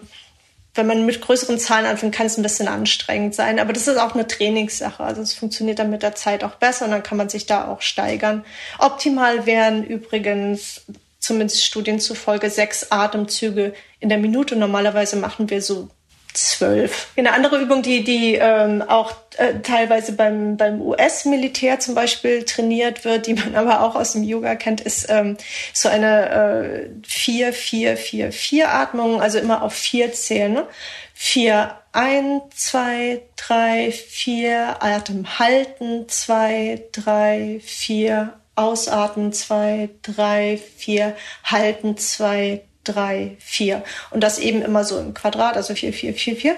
wenn 0.73 0.87
man 0.87 1.05
mit 1.05 1.21
größeren 1.21 1.59
Zahlen 1.59 1.85
anfängt, 1.85 2.15
kann 2.15 2.27
es 2.27 2.37
ein 2.37 2.43
bisschen 2.43 2.67
anstrengend 2.67 3.35
sein. 3.35 3.59
Aber 3.59 3.73
das 3.73 3.87
ist 3.87 3.97
auch 3.97 4.13
eine 4.13 4.27
Trainingssache. 4.27 5.03
Also 5.03 5.21
es 5.21 5.33
funktioniert 5.33 5.79
dann 5.79 5.89
mit 5.89 6.03
der 6.03 6.15
Zeit 6.15 6.43
auch 6.43 6.55
besser 6.55 6.85
und 6.85 6.91
dann 6.91 7.03
kann 7.03 7.17
man 7.17 7.29
sich 7.29 7.45
da 7.45 7.67
auch 7.67 7.81
steigern. 7.81 8.45
Optimal 8.79 9.45
wären 9.45 9.83
übrigens 9.83 10.81
zumindest 11.19 11.63
Studien 11.63 11.99
zufolge 11.99 12.49
sechs 12.49 12.91
Atemzüge 12.91 13.73
in 13.99 14.09
der 14.09 14.17
Minute. 14.17 14.55
Normalerweise 14.55 15.15
machen 15.15 15.49
wir 15.49 15.61
so 15.61 15.89
zwölf. 16.33 17.09
Eine 17.15 17.33
andere 17.33 17.59
Übung, 17.59 17.81
die, 17.81 18.03
die 18.03 18.35
ähm, 18.35 18.81
auch 18.81 19.13
äh, 19.37 19.59
teilweise 19.61 20.13
beim, 20.13 20.57
beim 20.57 20.81
US-Militär 20.81 21.79
zum 21.79 21.95
Beispiel 21.95 22.43
trainiert 22.43 23.05
wird, 23.05 23.27
die 23.27 23.33
man 23.33 23.55
aber 23.55 23.81
auch 23.81 23.95
aus 23.95 24.13
dem 24.13 24.23
Yoga 24.23 24.55
kennt, 24.55 24.81
ist 24.81 25.07
ähm, 25.09 25.37
so 25.73 25.89
eine 25.89 26.29
äh, 26.29 26.89
vier, 27.05 27.53
vier, 27.53 27.97
vier, 27.97 28.31
vier 28.31 28.73
Atmung, 28.73 29.21
also 29.21 29.39
immer 29.39 29.63
auf 29.63 29.73
vier 29.73 30.13
zählen. 30.13 30.53
Ne? 30.53 30.67
Vier 31.13 31.77
ein, 31.91 32.41
zwei, 32.55 33.21
drei, 33.35 33.91
vier, 33.91 34.81
Atem 34.81 35.39
halten, 35.39 36.07
zwei, 36.07 36.83
drei, 36.91 37.59
vier, 37.63 38.33
ausatmen, 38.55 39.33
zwei, 39.33 39.89
drei, 40.01 40.59
vier, 40.77 41.15
halten, 41.43 41.97
zwei, 41.97 42.63
drei, 42.83 43.37
vier. 43.39 43.83
Und 44.09 44.21
das 44.21 44.39
eben 44.39 44.61
immer 44.61 44.83
so 44.83 44.99
im 44.99 45.13
Quadrat, 45.13 45.55
also 45.55 45.75
vier, 45.75 45.93
vier, 45.93 46.13
vier, 46.13 46.35
vier. 46.35 46.55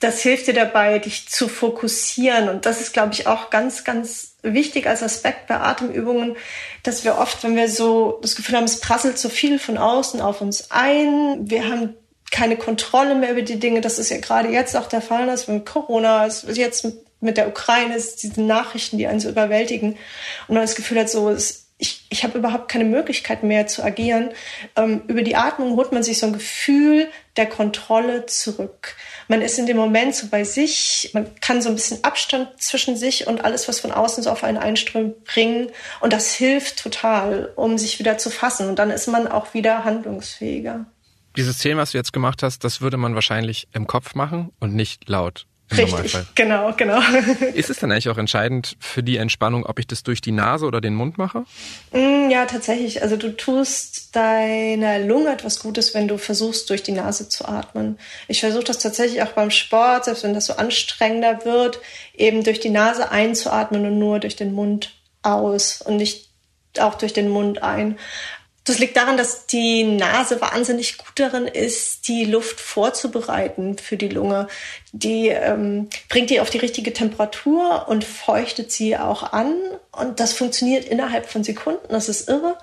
Das 0.00 0.20
hilft 0.20 0.46
dir 0.46 0.54
dabei, 0.54 0.98
dich 0.98 1.28
zu 1.28 1.48
fokussieren. 1.48 2.48
Und 2.48 2.66
das 2.66 2.80
ist, 2.80 2.92
glaube 2.92 3.12
ich, 3.12 3.26
auch 3.26 3.50
ganz, 3.50 3.84
ganz 3.84 4.34
wichtig 4.42 4.86
als 4.86 5.02
Aspekt 5.02 5.46
bei 5.46 5.60
Atemübungen, 5.60 6.36
dass 6.82 7.04
wir 7.04 7.18
oft, 7.18 7.44
wenn 7.44 7.56
wir 7.56 7.68
so 7.68 8.18
das 8.22 8.34
Gefühl 8.34 8.56
haben, 8.56 8.64
es 8.64 8.80
prasselt 8.80 9.18
so 9.18 9.28
viel 9.28 9.58
von 9.58 9.78
außen 9.78 10.20
auf 10.20 10.40
uns 10.40 10.70
ein, 10.70 11.50
wir 11.50 11.68
haben 11.68 11.94
keine 12.30 12.56
Kontrolle 12.56 13.14
mehr 13.14 13.32
über 13.32 13.42
die 13.42 13.60
Dinge. 13.60 13.82
Das 13.82 13.98
ist 13.98 14.10
ja 14.10 14.18
gerade 14.18 14.48
jetzt 14.48 14.76
auch 14.76 14.88
der 14.88 15.02
Fall, 15.02 15.26
dass 15.26 15.48
mit 15.48 15.66
Corona, 15.66 16.26
jetzt 16.26 16.86
mit 17.20 17.36
der 17.36 17.48
Ukraine, 17.48 17.94
diese 17.94 18.42
Nachrichten, 18.42 18.98
die 18.98 19.06
einen 19.06 19.20
so 19.20 19.28
überwältigen 19.28 19.96
und 20.48 20.54
man 20.54 20.64
das 20.64 20.74
Gefühl 20.74 20.98
hat, 20.98 21.10
so, 21.10 21.28
es 21.28 21.61
ich, 22.12 22.24
habe 22.24 22.38
überhaupt 22.38 22.68
keine 22.68 22.84
Möglichkeit 22.84 23.42
mehr 23.42 23.66
zu 23.66 23.82
agieren. 23.82 24.30
Ähm, 24.76 25.02
über 25.08 25.22
die 25.22 25.36
Atmung 25.36 25.76
holt 25.76 25.92
man 25.92 26.02
sich 26.02 26.18
so 26.18 26.26
ein 26.26 26.32
Gefühl 26.32 27.08
der 27.36 27.46
Kontrolle 27.46 28.26
zurück. 28.26 28.94
Man 29.28 29.42
ist 29.42 29.58
in 29.58 29.66
dem 29.66 29.76
Moment 29.76 30.14
so 30.14 30.28
bei 30.28 30.44
sich, 30.44 31.10
man 31.14 31.34
kann 31.40 31.62
so 31.62 31.70
ein 31.70 31.74
bisschen 31.74 32.04
Abstand 32.04 32.48
zwischen 32.62 32.96
sich 32.96 33.26
und 33.26 33.44
alles, 33.44 33.68
was 33.68 33.80
von 33.80 33.92
außen 33.92 34.22
so 34.22 34.30
auf 34.30 34.44
einen 34.44 34.58
einströmt, 34.58 35.24
bringen. 35.24 35.70
Und 36.00 36.12
das 36.12 36.32
hilft 36.32 36.78
total, 36.78 37.52
um 37.56 37.78
sich 37.78 37.98
wieder 37.98 38.18
zu 38.18 38.30
fassen. 38.30 38.68
Und 38.68 38.78
dann 38.78 38.90
ist 38.90 39.08
man 39.08 39.26
auch 39.26 39.54
wieder 39.54 39.84
handlungsfähiger. 39.84 40.86
Dieses 41.36 41.58
Thema, 41.58 41.82
was 41.82 41.92
du 41.92 41.98
jetzt 41.98 42.12
gemacht 42.12 42.42
hast, 42.42 42.62
das 42.64 42.82
würde 42.82 42.98
man 42.98 43.14
wahrscheinlich 43.14 43.66
im 43.72 43.86
Kopf 43.86 44.14
machen 44.14 44.52
und 44.60 44.74
nicht 44.74 45.08
laut. 45.08 45.46
Richtig, 45.76 46.16
genau, 46.34 46.72
genau. 46.76 47.00
Ist 47.54 47.70
es 47.70 47.78
dann 47.78 47.90
eigentlich 47.90 48.08
auch 48.08 48.18
entscheidend 48.18 48.76
für 48.80 49.02
die 49.02 49.16
Entspannung, 49.16 49.64
ob 49.66 49.78
ich 49.78 49.86
das 49.86 50.02
durch 50.02 50.20
die 50.20 50.32
Nase 50.32 50.66
oder 50.66 50.80
den 50.80 50.94
Mund 50.94 51.18
mache? 51.18 51.44
Mm, 51.92 52.30
ja, 52.30 52.46
tatsächlich. 52.46 53.02
Also 53.02 53.16
du 53.16 53.36
tust 53.36 54.14
deiner 54.14 54.98
Lunge 54.98 55.32
etwas 55.32 55.60
Gutes, 55.60 55.94
wenn 55.94 56.08
du 56.08 56.18
versuchst, 56.18 56.70
durch 56.70 56.82
die 56.82 56.92
Nase 56.92 57.28
zu 57.28 57.46
atmen. 57.46 57.98
Ich 58.28 58.40
versuche 58.40 58.64
das 58.64 58.78
tatsächlich 58.78 59.22
auch 59.22 59.32
beim 59.32 59.50
Sport, 59.50 60.04
selbst 60.04 60.24
wenn 60.24 60.34
das 60.34 60.46
so 60.46 60.54
anstrengender 60.54 61.44
wird, 61.44 61.80
eben 62.14 62.44
durch 62.44 62.60
die 62.60 62.70
Nase 62.70 63.10
einzuatmen 63.10 63.86
und 63.86 63.98
nur 63.98 64.20
durch 64.20 64.36
den 64.36 64.52
Mund 64.52 64.94
aus 65.22 65.82
und 65.82 65.96
nicht 65.96 66.28
auch 66.78 66.94
durch 66.94 67.12
den 67.12 67.28
Mund 67.28 67.62
ein. 67.62 67.98
Das 68.64 68.78
liegt 68.78 68.96
daran, 68.96 69.16
dass 69.16 69.46
die 69.46 69.82
Nase 69.82 70.40
wahnsinnig 70.40 70.96
gut 70.96 71.12
darin 71.16 71.48
ist, 71.48 72.06
die 72.06 72.24
Luft 72.24 72.60
vorzubereiten 72.60 73.76
für 73.76 73.96
die 73.96 74.08
Lunge. 74.08 74.46
Die 74.92 75.28
ähm, 75.28 75.88
bringt 76.08 76.30
die 76.30 76.38
auf 76.38 76.48
die 76.48 76.58
richtige 76.58 76.92
Temperatur 76.92 77.86
und 77.88 78.04
feuchtet 78.04 78.70
sie 78.70 78.96
auch 78.96 79.32
an. 79.32 79.56
Und 79.90 80.20
das 80.20 80.32
funktioniert 80.32 80.84
innerhalb 80.84 81.28
von 81.28 81.42
Sekunden. 81.42 81.88
Das 81.88 82.08
ist 82.08 82.28
irre. 82.28 82.56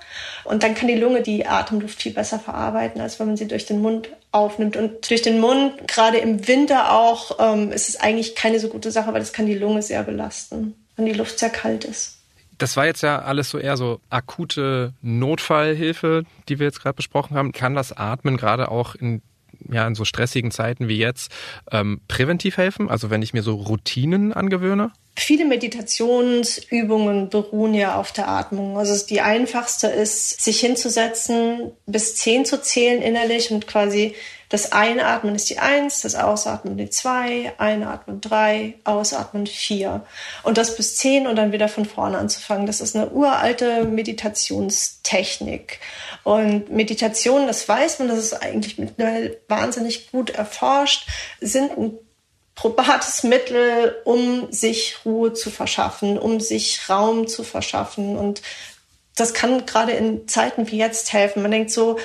Und 0.44 0.62
dann 0.62 0.74
kann 0.74 0.88
die 0.88 0.94
Lunge 0.94 1.20
die 1.20 1.44
Atemluft 1.44 2.00
viel 2.00 2.14
besser 2.14 2.38
verarbeiten, 2.38 3.02
als 3.02 3.20
wenn 3.20 3.26
man 3.26 3.36
sie 3.36 3.48
durch 3.48 3.66
den 3.66 3.82
Mund 3.82 4.08
aufnimmt. 4.32 4.78
Und 4.78 5.10
durch 5.10 5.20
den 5.20 5.38
Mund, 5.38 5.86
gerade 5.86 6.16
im 6.16 6.48
Winter 6.48 6.92
auch, 6.92 7.36
ähm, 7.38 7.72
ist 7.72 7.90
es 7.90 8.00
eigentlich 8.00 8.34
keine 8.34 8.58
so 8.58 8.68
gute 8.68 8.90
Sache, 8.90 9.12
weil 9.12 9.20
das 9.20 9.34
kann 9.34 9.44
die 9.44 9.54
Lunge 9.54 9.82
sehr 9.82 10.02
belasten, 10.02 10.74
wenn 10.96 11.04
die 11.04 11.12
Luft 11.12 11.38
sehr 11.38 11.50
kalt 11.50 11.84
ist. 11.84 12.19
Das 12.60 12.76
war 12.76 12.84
jetzt 12.84 13.02
ja 13.02 13.20
alles 13.22 13.48
so 13.48 13.58
eher 13.58 13.78
so 13.78 14.00
akute 14.10 14.92
Notfallhilfe, 15.00 16.24
die 16.48 16.58
wir 16.58 16.66
jetzt 16.66 16.82
gerade 16.82 16.94
besprochen 16.94 17.34
haben. 17.34 17.52
Kann 17.52 17.74
das 17.74 17.92
Atmen 17.96 18.36
gerade 18.36 18.70
auch 18.70 18.94
in 18.94 19.22
ja 19.68 19.86
in 19.86 19.94
so 19.94 20.04
stressigen 20.04 20.50
Zeiten 20.50 20.88
wie 20.88 20.98
jetzt 20.98 21.30
ähm, 21.72 22.00
präventiv 22.06 22.58
helfen? 22.58 22.90
Also 22.90 23.10
wenn 23.10 23.22
ich 23.22 23.32
mir 23.32 23.42
so 23.42 23.54
Routinen 23.54 24.32
angewöhne? 24.32 24.92
Viele 25.16 25.46
Meditationsübungen 25.46 27.30
beruhen 27.30 27.74
ja 27.74 27.96
auf 27.96 28.12
der 28.12 28.28
Atmung. 28.28 28.78
Also 28.78 29.06
die 29.06 29.22
einfachste 29.22 29.86
ist, 29.88 30.42
sich 30.42 30.60
hinzusetzen, 30.60 31.72
bis 31.86 32.16
zehn 32.16 32.44
zu 32.44 32.60
zählen 32.60 33.02
innerlich 33.02 33.50
und 33.50 33.66
quasi 33.66 34.14
das 34.50 34.72
Einatmen 34.72 35.36
ist 35.36 35.48
die 35.48 35.60
Eins, 35.60 36.02
das 36.02 36.16
Ausatmen 36.16 36.76
die 36.76 36.90
Zwei, 36.90 37.52
Einatmen 37.58 38.20
drei, 38.20 38.74
Ausatmen 38.82 39.46
vier. 39.46 40.04
Und 40.42 40.58
das 40.58 40.76
bis 40.76 40.96
zehn 40.96 41.28
und 41.28 41.36
dann 41.36 41.52
wieder 41.52 41.68
von 41.68 41.84
vorne 41.84 42.18
anzufangen. 42.18 42.66
Das 42.66 42.80
ist 42.80 42.96
eine 42.96 43.10
uralte 43.10 43.84
Meditationstechnik. 43.84 45.78
Und 46.24 46.68
Meditation, 46.68 47.46
das 47.46 47.68
weiß 47.68 48.00
man, 48.00 48.08
das 48.08 48.18
ist 48.18 48.42
eigentlich 48.42 48.76
mittlerweile 48.76 49.38
wahnsinnig 49.46 50.10
gut 50.10 50.30
erforscht, 50.30 51.06
sind 51.40 51.78
ein 51.78 51.98
probates 52.56 53.22
Mittel, 53.22 54.02
um 54.04 54.50
sich 54.50 54.96
Ruhe 55.04 55.32
zu 55.32 55.50
verschaffen, 55.50 56.18
um 56.18 56.40
sich 56.40 56.90
Raum 56.90 57.28
zu 57.28 57.44
verschaffen. 57.44 58.18
Und 58.18 58.42
das 59.14 59.32
kann 59.32 59.64
gerade 59.64 59.92
in 59.92 60.26
Zeiten 60.26 60.68
wie 60.72 60.78
jetzt 60.78 61.12
helfen. 61.12 61.40
Man 61.40 61.52
denkt 61.52 61.70
so, 61.70 61.98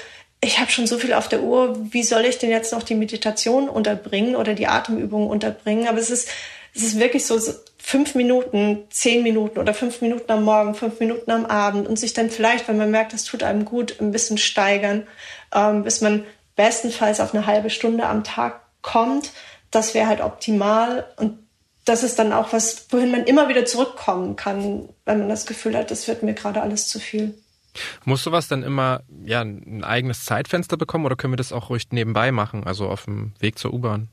ich 0.45 0.59
habe 0.59 0.71
schon 0.71 0.87
so 0.87 0.99
viel 0.99 1.13
auf 1.13 1.27
der 1.27 1.41
Uhr, 1.41 1.75
wie 1.91 2.03
soll 2.03 2.25
ich 2.25 2.37
denn 2.37 2.51
jetzt 2.51 2.71
noch 2.71 2.83
die 2.83 2.95
Meditation 2.95 3.67
unterbringen 3.67 4.35
oder 4.35 4.53
die 4.53 4.67
Atemübungen 4.67 5.27
unterbringen? 5.27 5.87
Aber 5.87 5.97
es 5.97 6.11
ist, 6.11 6.29
es 6.75 6.83
ist 6.83 6.99
wirklich 6.99 7.25
so 7.25 7.39
fünf 7.77 8.15
Minuten, 8.15 8.83
zehn 8.89 9.23
Minuten 9.23 9.59
oder 9.59 9.73
fünf 9.73 10.01
Minuten 10.01 10.31
am 10.31 10.43
Morgen, 10.43 10.75
fünf 10.75 10.99
Minuten 10.99 11.31
am 11.31 11.45
Abend 11.45 11.87
und 11.87 11.97
sich 11.97 12.13
dann 12.13 12.29
vielleicht, 12.29 12.67
wenn 12.67 12.77
man 12.77 12.91
merkt, 12.91 13.13
das 13.13 13.23
tut 13.23 13.43
einem 13.43 13.65
gut, 13.65 13.99
ein 13.99 14.11
bisschen 14.11 14.37
steigern, 14.37 15.07
ähm, 15.53 15.83
bis 15.83 16.01
man 16.01 16.25
bestenfalls 16.55 17.19
auf 17.19 17.33
eine 17.33 17.47
halbe 17.47 17.69
Stunde 17.69 18.05
am 18.05 18.23
Tag 18.23 18.61
kommt. 18.81 19.31
Das 19.71 19.93
wäre 19.93 20.07
halt 20.07 20.21
optimal 20.21 21.05
und 21.17 21.39
das 21.85 22.03
ist 22.03 22.17
dann 22.17 22.33
auch 22.33 22.53
was, 22.53 22.87
wohin 22.89 23.11
man 23.11 23.25
immer 23.25 23.49
wieder 23.49 23.65
zurückkommen 23.65 24.35
kann, 24.35 24.89
wenn 25.05 25.19
man 25.19 25.29
das 25.29 25.45
Gefühl 25.45 25.77
hat, 25.77 25.91
das 25.91 26.07
wird 26.07 26.23
mir 26.23 26.33
gerade 26.33 26.61
alles 26.61 26.87
zu 26.87 26.99
viel. 26.99 27.35
Muss 28.03 28.23
sowas 28.23 28.47
dann 28.47 28.63
immer 28.63 29.01
ja, 29.23 29.41
ein 29.41 29.83
eigenes 29.83 30.25
Zeitfenster 30.25 30.77
bekommen 30.77 31.05
oder 31.05 31.15
können 31.15 31.33
wir 31.33 31.37
das 31.37 31.51
auch 31.51 31.69
ruhig 31.69 31.87
nebenbei 31.91 32.31
machen, 32.31 32.65
also 32.65 32.87
auf 32.87 33.05
dem 33.05 33.33
Weg 33.39 33.59
zur 33.59 33.73
U-Bahn? 33.73 34.09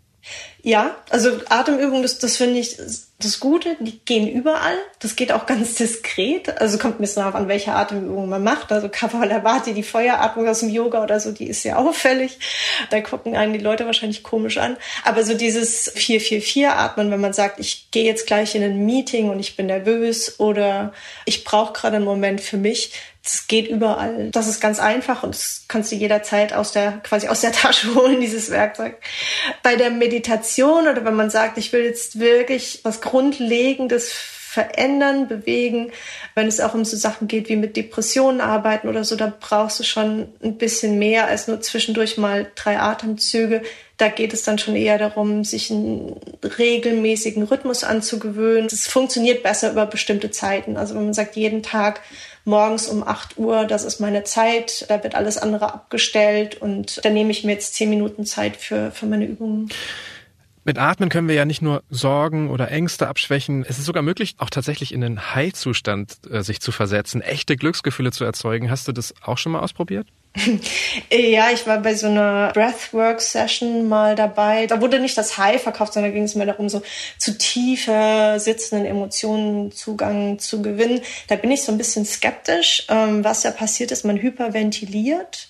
Ja, 0.62 0.96
also 1.11 1.31
Atemübungen, 1.48 2.03
das, 2.03 2.18
das 2.18 2.37
finde 2.37 2.61
ich 2.61 2.79
das 3.18 3.40
Gute, 3.40 3.77
die 3.81 3.98
gehen 4.05 4.29
überall. 4.29 4.77
Das 5.01 5.16
geht 5.16 5.33
auch 5.33 5.46
ganz 5.46 5.75
diskret. 5.75 6.61
Also 6.61 6.79
kommt 6.79 6.98
ein 6.98 7.01
bisschen 7.01 7.22
darauf 7.22 7.35
an, 7.35 7.48
welche 7.48 7.72
Atemübungen 7.72 8.31
man 8.31 8.44
macht. 8.44 8.70
Also 8.70 8.88
Kapalabhati, 8.88 9.75
die 9.75 9.83
Feueratmung 9.83 10.48
aus 10.48 10.61
dem 10.61 10.68
Yoga 10.68 11.03
oder 11.03 11.18
so, 11.18 11.33
die 11.33 11.48
ist 11.48 11.62
sehr 11.62 11.79
auffällig. 11.79 12.38
Da 12.90 13.01
gucken 13.01 13.35
einen 13.35 13.53
die 13.53 13.59
Leute 13.59 13.87
wahrscheinlich 13.87 14.22
komisch 14.22 14.59
an. 14.59 14.77
Aber 15.03 15.25
so 15.25 15.35
dieses 15.35 15.92
4-4-4-Atmen, 15.96 17.11
wenn 17.11 17.20
man 17.20 17.33
sagt, 17.33 17.59
ich 17.59 17.90
gehe 17.90 18.05
jetzt 18.05 18.29
gleich 18.29 18.55
in 18.55 18.62
ein 18.62 18.87
Meeting 18.87 19.31
und 19.31 19.40
ich 19.40 19.57
bin 19.57 19.66
nervös 19.66 20.38
oder 20.38 20.92
ich 21.25 21.42
brauche 21.42 21.72
gerade 21.72 21.96
einen 21.96 22.05
Moment 22.05 22.40
für 22.40 22.57
mich, 22.57 22.92
das 23.22 23.46
geht 23.46 23.68
überall. 23.68 24.30
Das 24.32 24.48
ist 24.48 24.61
ganz 24.61 24.80
einfach 24.80 25.22
und 25.22 25.35
das 25.35 25.64
kannst 25.68 25.92
du 25.92 25.96
jederzeit 25.96 26.52
aus 26.52 26.72
der, 26.72 26.92
quasi 27.04 27.28
aus 27.28 27.40
der 27.40 27.52
Tasche 27.52 27.94
holen, 27.94 28.20
dieses 28.20 28.50
Werkzeug. 28.50 28.96
Bei 29.62 29.76
der 29.76 29.90
Meditation 29.90 30.88
oder 30.88 31.04
wenn 31.04 31.14
man 31.14 31.30
sagt, 31.30 31.56
ich 31.58 31.72
will 31.72 31.85
jetzt 31.85 32.18
wirklich 32.18 32.80
was 32.82 33.00
Grundlegendes 33.00 34.12
verändern, 34.12 35.28
bewegen, 35.28 35.92
wenn 36.35 36.46
es 36.46 36.61
auch 36.61 36.74
um 36.74 36.85
so 36.85 36.94
Sachen 36.96 37.26
geht 37.26 37.48
wie 37.48 37.56
mit 37.56 37.74
Depressionen 37.74 38.42
arbeiten 38.42 38.87
oder 38.88 39.02
so, 39.02 39.16
da 39.16 39.32
brauchst 39.40 39.80
du 39.80 39.85
schon 39.85 40.28
ein 40.42 40.58
bisschen 40.58 40.98
mehr 40.98 41.26
als 41.26 41.48
nur 41.48 41.62
zwischendurch 41.62 42.18
mal 42.18 42.50
drei 42.54 42.78
Atemzüge. 42.78 43.62
Da 44.03 44.09
geht 44.09 44.35
es 44.35 44.43
dann 44.43 44.59
schon 44.59 44.75
eher 44.75 44.99
darum, 44.99 45.45
sich 45.45 45.71
einen 45.71 46.17
regelmäßigen 46.59 47.45
Rhythmus 47.45 47.85
anzugewöhnen. 47.85 48.67
Das 48.67 48.88
funktioniert 48.88 49.45
besser 49.45 49.71
über 49.71 49.87
bestimmte 49.87 50.33
Zeiten. 50.33 50.77
Also 50.77 50.97
wenn 50.97 51.05
man 51.05 51.15
sagt, 51.15 51.37
jeden 51.37 51.62
Tag 51.62 52.01
morgens 52.45 52.88
um 52.88 53.07
8 53.07 53.38
Uhr, 53.38 53.65
das 53.65 53.85
ist 53.85 54.01
meine 54.01 54.25
Zeit, 54.25 54.87
da 54.88 55.05
wird 55.05 55.15
alles 55.15 55.38
andere 55.38 55.73
abgestellt 55.73 56.61
und 56.61 57.05
da 57.05 57.11
nehme 57.11 57.31
ich 57.31 57.45
mir 57.45 57.53
jetzt 57.53 57.77
zehn 57.77 57.91
Minuten 57.91 58.27
Zeit 58.27 58.57
für, 58.57 58.91
für 58.91 59.07
meine 59.07 59.25
Übungen. 59.25 59.69
Mit 60.65 60.79
Atmen 60.79 61.09
können 61.09 61.29
wir 61.29 61.37
ja 61.37 61.45
nicht 61.45 61.62
nur 61.62 61.85
Sorgen 61.88 62.51
oder 62.51 62.73
Ängste 62.73 63.07
abschwächen. 63.07 63.65
Es 63.69 63.79
ist 63.79 63.85
sogar 63.85 64.03
möglich, 64.03 64.35
auch 64.38 64.51
tatsächlich 64.51 64.93
in 64.93 65.01
den 65.01 65.33
Heilzustand 65.33 66.19
äh, 66.29 66.43
sich 66.43 66.61
zu 66.61 66.73
versetzen, 66.73 67.21
echte 67.21 67.57
Glücksgefühle 67.57 68.11
zu 68.11 68.25
erzeugen. 68.25 68.69
Hast 68.69 68.88
du 68.88 68.91
das 68.91 69.15
auch 69.23 69.38
schon 69.38 69.53
mal 69.53 69.61
ausprobiert? 69.61 70.09
Ja, 71.11 71.51
ich 71.51 71.66
war 71.66 71.79
bei 71.79 71.95
so 71.95 72.07
einer 72.07 72.53
Breathwork-Session 72.53 73.88
mal 73.88 74.14
dabei. 74.14 74.66
Da 74.66 74.81
wurde 74.81 74.99
nicht 74.99 75.16
das 75.18 75.37
High 75.37 75.62
verkauft, 75.62 75.92
sondern 75.92 76.12
ging 76.12 76.23
es 76.23 76.35
mir 76.35 76.47
darum, 76.47 76.68
so 76.68 76.83
zu 77.18 77.37
tiefer 77.37 78.40
sitzenden 78.40 78.87
Emotionen 78.87 79.73
Zugang 79.73 80.38
zu 80.38 80.62
gewinnen. 80.62 81.03
Da 81.29 81.37
bin 81.37 81.51
ich 81.51 81.62
so 81.62 81.73
ein 81.73 81.79
bisschen 81.79 82.07
skeptisch. 82.07 82.87
Ähm, 82.88 83.25
was 83.25 83.42
da 83.42 83.51
passiert 83.51 83.92
ist, 83.92 84.05
man 84.05 84.16
hyperventiliert 84.16 85.49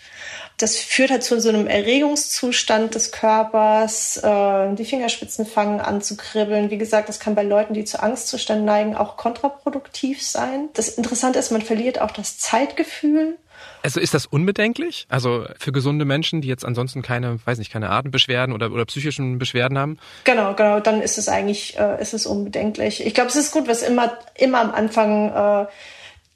das 0.62 0.76
führt 0.76 1.10
halt 1.10 1.24
zu 1.24 1.40
so 1.40 1.48
einem 1.48 1.66
Erregungszustand 1.66 2.94
des 2.94 3.10
Körpers. 3.10 4.18
Äh, 4.18 4.74
die 4.74 4.84
Fingerspitzen 4.84 5.44
fangen 5.44 5.80
an 5.80 6.02
zu 6.02 6.16
kribbeln. 6.16 6.70
Wie 6.70 6.78
gesagt, 6.78 7.08
das 7.08 7.18
kann 7.18 7.34
bei 7.34 7.42
Leuten, 7.42 7.74
die 7.74 7.84
zu 7.84 8.00
Angstzuständen 8.00 8.64
neigen, 8.64 8.94
auch 8.94 9.16
kontraproduktiv 9.16 10.22
sein. 10.22 10.68
Das 10.74 10.88
Interessante 10.90 11.38
ist, 11.40 11.50
man 11.50 11.62
verliert 11.62 12.00
auch 12.00 12.12
das 12.12 12.38
Zeitgefühl. 12.38 13.38
Also 13.82 14.00
ist 14.00 14.14
das 14.14 14.26
unbedenklich? 14.26 15.06
Also 15.08 15.46
für 15.58 15.72
gesunde 15.72 16.04
Menschen, 16.04 16.40
die 16.40 16.48
jetzt 16.48 16.64
ansonsten 16.64 17.02
keine, 17.02 17.38
weiß 17.44 17.58
nicht, 17.58 17.72
keine 17.72 17.90
Atembeschwerden 17.90 18.54
oder, 18.54 18.70
oder 18.70 18.84
psychischen 18.84 19.38
Beschwerden 19.38 19.76
haben? 19.78 19.98
Genau, 20.24 20.54
genau, 20.54 20.80
dann 20.80 21.02
ist 21.02 21.18
es 21.18 21.28
eigentlich, 21.28 21.78
äh, 21.78 22.00
ist 22.00 22.14
es 22.14 22.26
unbedenklich. 22.26 23.04
Ich 23.04 23.14
glaube, 23.14 23.30
es 23.30 23.36
ist 23.36 23.52
gut, 23.52 23.68
was 23.68 23.82
immer, 23.82 24.16
immer 24.36 24.60
am 24.60 24.70
Anfang 24.70 25.28
äh, 25.30 25.66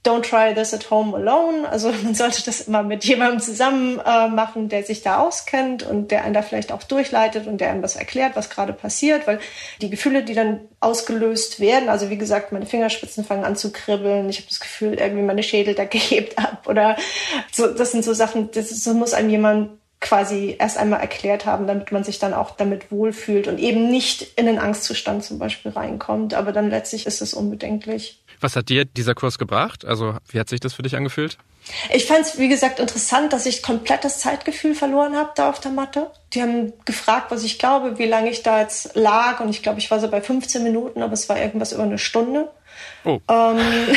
don't 0.06 0.22
try 0.22 0.54
this 0.54 0.72
at 0.72 0.90
home 0.90 1.14
alone. 1.14 1.68
Also 1.68 1.90
man 2.02 2.14
sollte 2.14 2.42
das 2.44 2.62
immer 2.62 2.82
mit 2.82 3.04
jemandem 3.04 3.40
zusammen 3.40 4.00
äh, 4.04 4.28
machen, 4.28 4.68
der 4.68 4.84
sich 4.84 5.02
da 5.02 5.18
auskennt 5.18 5.82
und 5.82 6.10
der 6.10 6.24
einen 6.24 6.34
da 6.34 6.42
vielleicht 6.42 6.72
auch 6.72 6.82
durchleitet 6.82 7.46
und 7.46 7.60
der 7.60 7.70
einem 7.70 7.82
das 7.82 7.96
erklärt, 7.96 8.36
was 8.36 8.50
gerade 8.50 8.72
passiert, 8.72 9.26
weil 9.26 9.40
die 9.80 9.90
Gefühle, 9.90 10.22
die 10.22 10.34
dann 10.34 10.60
ausgelöst 10.80 11.60
werden, 11.60 11.88
also 11.88 12.10
wie 12.10 12.18
gesagt, 12.18 12.52
meine 12.52 12.66
Fingerspitzen 12.66 13.24
fangen 13.24 13.44
an 13.44 13.56
zu 13.56 13.72
kribbeln, 13.72 14.28
ich 14.28 14.38
habe 14.38 14.48
das 14.48 14.60
Gefühl, 14.60 14.94
irgendwie 14.94 15.22
meine 15.22 15.42
Schädeldecke 15.42 15.98
hebt 15.98 16.38
ab 16.38 16.66
oder 16.66 16.96
so, 17.52 17.66
das 17.66 17.92
sind 17.92 18.04
so 18.04 18.14
Sachen, 18.14 18.50
das, 18.52 18.68
das 18.68 18.86
muss 18.94 19.14
einem 19.14 19.30
jemand 19.30 19.70
quasi 20.00 20.56
erst 20.58 20.76
einmal 20.78 21.00
erklärt 21.00 21.46
haben, 21.46 21.66
damit 21.66 21.90
man 21.90 22.04
sich 22.04 22.18
dann 22.18 22.34
auch 22.34 22.50
damit 22.52 22.92
wohlfühlt 22.92 23.48
und 23.48 23.58
eben 23.58 23.88
nicht 23.88 24.22
in 24.36 24.46
den 24.46 24.58
Angstzustand 24.58 25.24
zum 25.24 25.38
Beispiel 25.38 25.72
reinkommt. 25.72 26.34
Aber 26.34 26.52
dann 26.52 26.70
letztlich 26.70 27.06
ist 27.06 27.22
es 27.22 27.34
unbedenklich. 27.34 28.22
Was 28.40 28.56
hat 28.56 28.68
dir 28.68 28.84
dieser 28.84 29.14
Kurs 29.14 29.38
gebracht? 29.38 29.84
Also 29.84 30.16
wie 30.28 30.38
hat 30.38 30.48
sich 30.48 30.60
das 30.60 30.74
für 30.74 30.82
dich 30.82 30.96
angefühlt? 30.96 31.38
Ich 31.92 32.06
fand 32.06 32.20
es, 32.20 32.38
wie 32.38 32.48
gesagt, 32.48 32.78
interessant, 32.78 33.32
dass 33.32 33.44
ich 33.44 33.62
komplett 33.62 34.04
das 34.04 34.20
Zeitgefühl 34.20 34.74
verloren 34.74 35.16
habe 35.16 35.32
da 35.34 35.50
auf 35.50 35.60
der 35.60 35.72
Matte. 35.72 36.10
Die 36.32 36.40
haben 36.40 36.72
gefragt, 36.84 37.30
was 37.30 37.42
ich 37.42 37.58
glaube, 37.58 37.98
wie 37.98 38.06
lange 38.06 38.30
ich 38.30 38.42
da 38.42 38.60
jetzt 38.60 38.94
lag. 38.94 39.40
Und 39.40 39.50
ich 39.50 39.62
glaube, 39.62 39.80
ich 39.80 39.90
war 39.90 39.98
so 39.98 40.08
bei 40.08 40.20
15 40.20 40.62
Minuten, 40.62 41.02
aber 41.02 41.12
es 41.12 41.28
war 41.28 41.38
irgendwas 41.40 41.72
über 41.72 41.82
eine 41.82 41.98
Stunde. 41.98 42.48
Oh. 43.04 43.20
Ähm, 43.28 43.58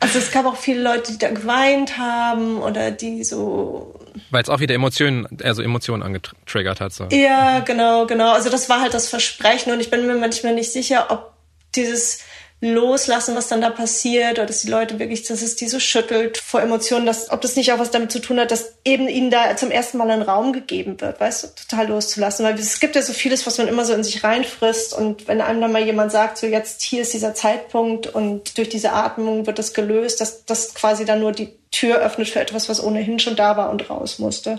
also 0.00 0.18
es 0.18 0.30
gab 0.30 0.46
auch 0.46 0.56
viele 0.56 0.82
Leute, 0.82 1.12
die 1.12 1.18
da 1.18 1.30
geweint 1.30 1.98
haben 1.98 2.58
oder 2.58 2.90
die 2.90 3.24
so. 3.24 3.98
Weil 4.30 4.42
es 4.42 4.48
auch 4.48 4.60
wieder 4.60 4.74
Emotionen, 4.74 5.26
also 5.42 5.62
Emotionen 5.62 6.02
angetriggert 6.02 6.80
hat. 6.80 6.92
So. 6.92 7.06
Ja, 7.10 7.60
genau, 7.60 8.06
genau. 8.06 8.32
Also 8.32 8.50
das 8.50 8.68
war 8.68 8.80
halt 8.80 8.94
das 8.94 9.08
Versprechen 9.08 9.72
und 9.72 9.80
ich 9.80 9.90
bin 9.90 10.06
mir 10.06 10.16
manchmal 10.16 10.54
nicht 10.54 10.72
sicher, 10.72 11.06
ob 11.10 11.32
dieses 11.74 12.20
loslassen, 12.60 13.36
was 13.36 13.46
dann 13.46 13.60
da 13.60 13.70
passiert, 13.70 14.32
oder 14.32 14.46
dass 14.46 14.62
die 14.62 14.70
Leute 14.70 14.98
wirklich, 14.98 15.22
dass 15.22 15.42
es 15.42 15.54
die 15.54 15.68
so 15.68 15.78
schüttelt 15.78 16.38
vor 16.38 16.60
Emotionen, 16.60 17.06
dass, 17.06 17.30
ob 17.30 17.40
das 17.40 17.54
nicht 17.54 17.72
auch 17.72 17.78
was 17.78 17.92
damit 17.92 18.10
zu 18.10 18.20
tun 18.20 18.40
hat, 18.40 18.50
dass 18.50 18.74
eben 18.84 19.06
ihnen 19.08 19.30
da 19.30 19.56
zum 19.56 19.70
ersten 19.70 19.98
Mal 19.98 20.10
ein 20.10 20.22
Raum 20.22 20.52
gegeben 20.52 21.00
wird, 21.00 21.20
weißt 21.20 21.44
du, 21.44 21.48
total 21.54 21.88
loszulassen. 21.88 22.44
Weil 22.44 22.54
es 22.54 22.80
gibt 22.80 22.96
ja 22.96 23.02
so 23.02 23.12
vieles, 23.12 23.46
was 23.46 23.58
man 23.58 23.68
immer 23.68 23.84
so 23.84 23.94
in 23.94 24.02
sich 24.02 24.24
reinfrisst 24.24 24.92
und 24.92 25.28
wenn 25.28 25.40
einem 25.40 25.60
dann 25.60 25.72
mal 25.72 25.84
jemand 25.84 26.10
sagt, 26.10 26.38
so 26.38 26.46
jetzt 26.46 26.82
hier 26.82 27.02
ist 27.02 27.14
dieser 27.14 27.34
Zeitpunkt 27.34 28.08
und 28.08 28.58
durch 28.58 28.68
diese 28.68 28.92
Atmung 28.92 29.46
wird 29.46 29.60
das 29.60 29.72
gelöst, 29.72 30.20
dass 30.20 30.44
das 30.44 30.74
quasi 30.74 31.04
dann 31.04 31.20
nur 31.20 31.32
die 31.32 31.58
Tür 31.70 31.98
öffnet 31.98 32.28
für 32.28 32.40
etwas, 32.40 32.68
was 32.68 32.82
ohnehin 32.82 33.18
schon 33.18 33.36
da 33.36 33.56
war 33.56 33.70
und 33.70 33.90
raus 33.90 34.18
musste. 34.18 34.58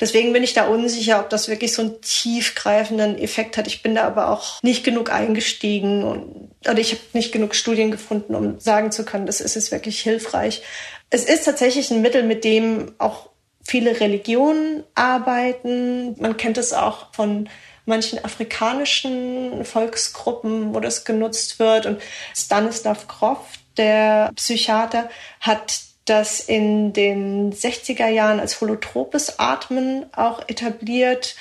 Deswegen 0.00 0.32
bin 0.32 0.42
ich 0.42 0.54
da 0.54 0.66
unsicher, 0.66 1.20
ob 1.20 1.30
das 1.30 1.48
wirklich 1.48 1.72
so 1.72 1.82
einen 1.82 2.00
tiefgreifenden 2.00 3.16
Effekt 3.16 3.56
hat. 3.56 3.68
Ich 3.68 3.82
bin 3.82 3.94
da 3.94 4.04
aber 4.04 4.28
auch 4.30 4.60
nicht 4.62 4.82
genug 4.84 5.10
eingestiegen 5.10 6.02
und 6.02 6.47
oder 6.64 6.78
ich 6.78 6.92
habe 6.92 7.02
nicht 7.12 7.32
genug 7.32 7.54
Studien 7.54 7.90
gefunden, 7.90 8.34
um 8.34 8.58
sagen 8.60 8.90
zu 8.90 9.04
können, 9.04 9.26
das 9.26 9.40
ist 9.40 9.56
es 9.56 9.70
wirklich 9.70 10.00
hilfreich. 10.00 10.62
Es 11.10 11.24
ist 11.24 11.44
tatsächlich 11.44 11.90
ein 11.90 12.02
Mittel, 12.02 12.22
mit 12.22 12.44
dem 12.44 12.94
auch 12.98 13.30
viele 13.62 14.00
Religionen 14.00 14.82
arbeiten. 14.94 16.16
Man 16.20 16.36
kennt 16.36 16.58
es 16.58 16.72
auch 16.72 17.12
von 17.14 17.48
manchen 17.86 18.22
afrikanischen 18.24 19.64
Volksgruppen, 19.64 20.74
wo 20.74 20.80
das 20.80 21.04
genutzt 21.04 21.58
wird. 21.58 21.86
Und 21.86 22.02
Stanislav 22.34 23.06
Grof, 23.08 23.46
der 23.76 24.32
Psychiater, 24.34 25.08
hat 25.40 25.80
das 26.04 26.40
in 26.40 26.92
den 26.92 27.52
60er 27.52 28.08
Jahren 28.08 28.40
als 28.40 28.60
holotropes 28.60 29.38
Atmen 29.38 30.06
auch 30.14 30.48
etabliert, 30.48 31.36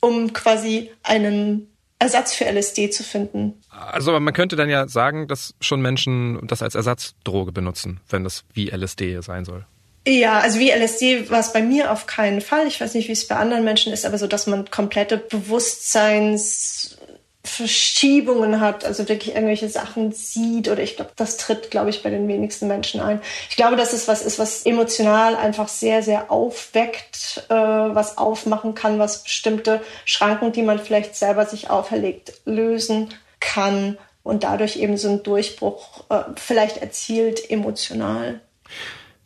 um 0.00 0.32
quasi 0.32 0.90
einen 1.02 1.70
Ersatz 2.00 2.34
für 2.34 2.46
LSD 2.46 2.90
zu 2.90 3.04
finden. 3.04 3.60
Also 3.68 4.18
man 4.18 4.34
könnte 4.34 4.56
dann 4.56 4.70
ja 4.70 4.88
sagen, 4.88 5.28
dass 5.28 5.54
schon 5.60 5.82
Menschen 5.82 6.40
das 6.46 6.62
als 6.62 6.74
Ersatzdroge 6.74 7.52
benutzen, 7.52 8.00
wenn 8.08 8.24
das 8.24 8.44
wie 8.54 8.70
LSD 8.70 9.20
sein 9.20 9.44
soll. 9.44 9.66
Ja, 10.06 10.40
also 10.40 10.58
wie 10.58 10.70
LSD 10.70 11.28
war 11.28 11.40
es 11.40 11.52
bei 11.52 11.60
mir 11.62 11.92
auf 11.92 12.06
keinen 12.06 12.40
Fall. 12.40 12.66
Ich 12.66 12.80
weiß 12.80 12.94
nicht, 12.94 13.08
wie 13.08 13.12
es 13.12 13.28
bei 13.28 13.36
anderen 13.36 13.64
Menschen 13.64 13.92
ist, 13.92 14.06
aber 14.06 14.16
so, 14.16 14.26
dass 14.26 14.46
man 14.46 14.70
komplette 14.70 15.18
Bewusstseins 15.18 16.96
Verschiebungen 17.42 18.60
hat, 18.60 18.84
also 18.84 19.08
wirklich 19.08 19.34
irgendwelche 19.34 19.70
Sachen 19.70 20.12
sieht 20.12 20.68
oder 20.68 20.82
ich 20.82 20.96
glaube, 20.96 21.12
das 21.16 21.38
tritt, 21.38 21.70
glaube 21.70 21.88
ich, 21.88 22.02
bei 22.02 22.10
den 22.10 22.28
wenigsten 22.28 22.68
Menschen 22.68 23.00
ein. 23.00 23.22
Ich 23.48 23.56
glaube, 23.56 23.76
dass 23.76 23.94
es 23.94 24.08
was 24.08 24.20
ist, 24.22 24.38
was 24.38 24.66
emotional 24.66 25.36
einfach 25.36 25.68
sehr, 25.68 26.02
sehr 26.02 26.30
aufweckt, 26.30 27.44
äh, 27.48 27.54
was 27.54 28.18
aufmachen 28.18 28.74
kann, 28.74 28.98
was 28.98 29.22
bestimmte 29.22 29.80
Schranken, 30.04 30.52
die 30.52 30.62
man 30.62 30.78
vielleicht 30.78 31.16
selber 31.16 31.46
sich 31.46 31.70
auferlegt, 31.70 32.34
lösen 32.44 33.08
kann 33.40 33.96
und 34.22 34.44
dadurch 34.44 34.76
eben 34.76 34.98
so 34.98 35.08
einen 35.08 35.22
Durchbruch 35.22 36.04
äh, 36.10 36.24
vielleicht 36.36 36.76
erzielt 36.76 37.50
emotional. 37.50 38.40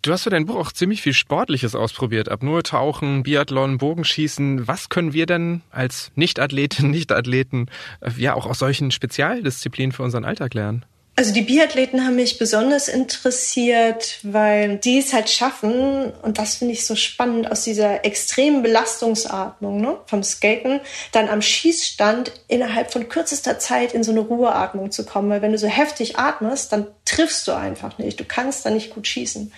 Du 0.04 0.12
hast 0.12 0.24
für 0.24 0.30
dein 0.30 0.44
Buch 0.44 0.56
auch 0.56 0.70
ziemlich 0.70 1.00
viel 1.00 1.14
Sportliches 1.14 1.74
ausprobiert. 1.74 2.28
Apnoe-Tauchen, 2.28 3.22
Biathlon, 3.22 3.78
Bogenschießen. 3.78 4.68
Was 4.68 4.90
können 4.90 5.14
wir 5.14 5.24
denn 5.24 5.62
als 5.70 6.12
Nicht-Athletinnen, 6.14 6.90
Nicht-Athleten 6.90 7.70
äh, 8.02 8.10
ja 8.18 8.34
auch 8.34 8.44
aus 8.44 8.58
solchen 8.58 8.90
Spezialdisziplinen 8.90 9.92
für 9.92 10.02
unseren 10.02 10.26
Alltag 10.26 10.52
lernen? 10.52 10.84
Also 11.16 11.32
die 11.32 11.42
Biathleten 11.42 12.04
haben 12.04 12.16
mich 12.16 12.38
besonders 12.38 12.88
interessiert, 12.88 14.18
weil 14.24 14.78
die 14.78 14.98
es 14.98 15.12
halt 15.12 15.30
schaffen, 15.30 16.12
und 16.22 16.38
das 16.38 16.56
finde 16.56 16.74
ich 16.74 16.84
so 16.84 16.96
spannend, 16.96 17.48
aus 17.48 17.62
dieser 17.62 18.04
extremen 18.04 18.62
Belastungsatmung 18.62 19.80
ne, 19.80 19.96
vom 20.06 20.24
Skaten 20.24 20.80
dann 21.12 21.28
am 21.28 21.40
Schießstand 21.40 22.32
innerhalb 22.48 22.92
von 22.92 23.08
kürzester 23.08 23.60
Zeit 23.60 23.94
in 23.94 24.02
so 24.02 24.10
eine 24.10 24.20
Ruheatmung 24.20 24.90
zu 24.90 25.04
kommen. 25.04 25.30
Weil 25.30 25.40
wenn 25.40 25.52
du 25.52 25.58
so 25.58 25.68
heftig 25.68 26.18
atmest, 26.18 26.72
dann 26.72 26.88
triffst 27.04 27.46
du 27.46 27.52
einfach 27.52 27.98
nicht. 27.98 28.18
Du 28.18 28.24
kannst 28.24 28.66
dann 28.66 28.74
nicht 28.74 28.90
gut 28.92 29.06
schießen. 29.06 29.52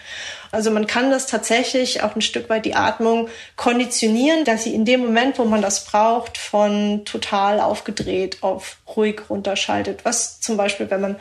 Also 0.53 0.71
man 0.71 0.87
kann 0.87 1.11
das 1.11 1.27
tatsächlich 1.27 2.03
auch 2.03 2.15
ein 2.15 2.23
Stück 2.23 2.49
weit 2.49 2.65
die 2.65 2.75
Atmung 2.75 3.29
konditionieren, 3.57 4.45
dass 4.45 4.65
sie 4.65 4.75
in 4.75 4.85
dem 4.85 5.01
Moment, 5.01 5.39
wo 5.39 5.45
man 5.45 5.63
das 5.63 5.85
braucht, 5.85 6.39
von 6.39 7.05
total 7.05 7.61
aufgedreht 7.61 8.43
auf 8.43 8.79
ruhig 8.97 9.23
runterschaltet. 9.29 10.05
Was 10.05 10.41
zum 10.41 10.57
Beispiel, 10.57 10.91
wenn 10.91 11.01
man 11.01 11.17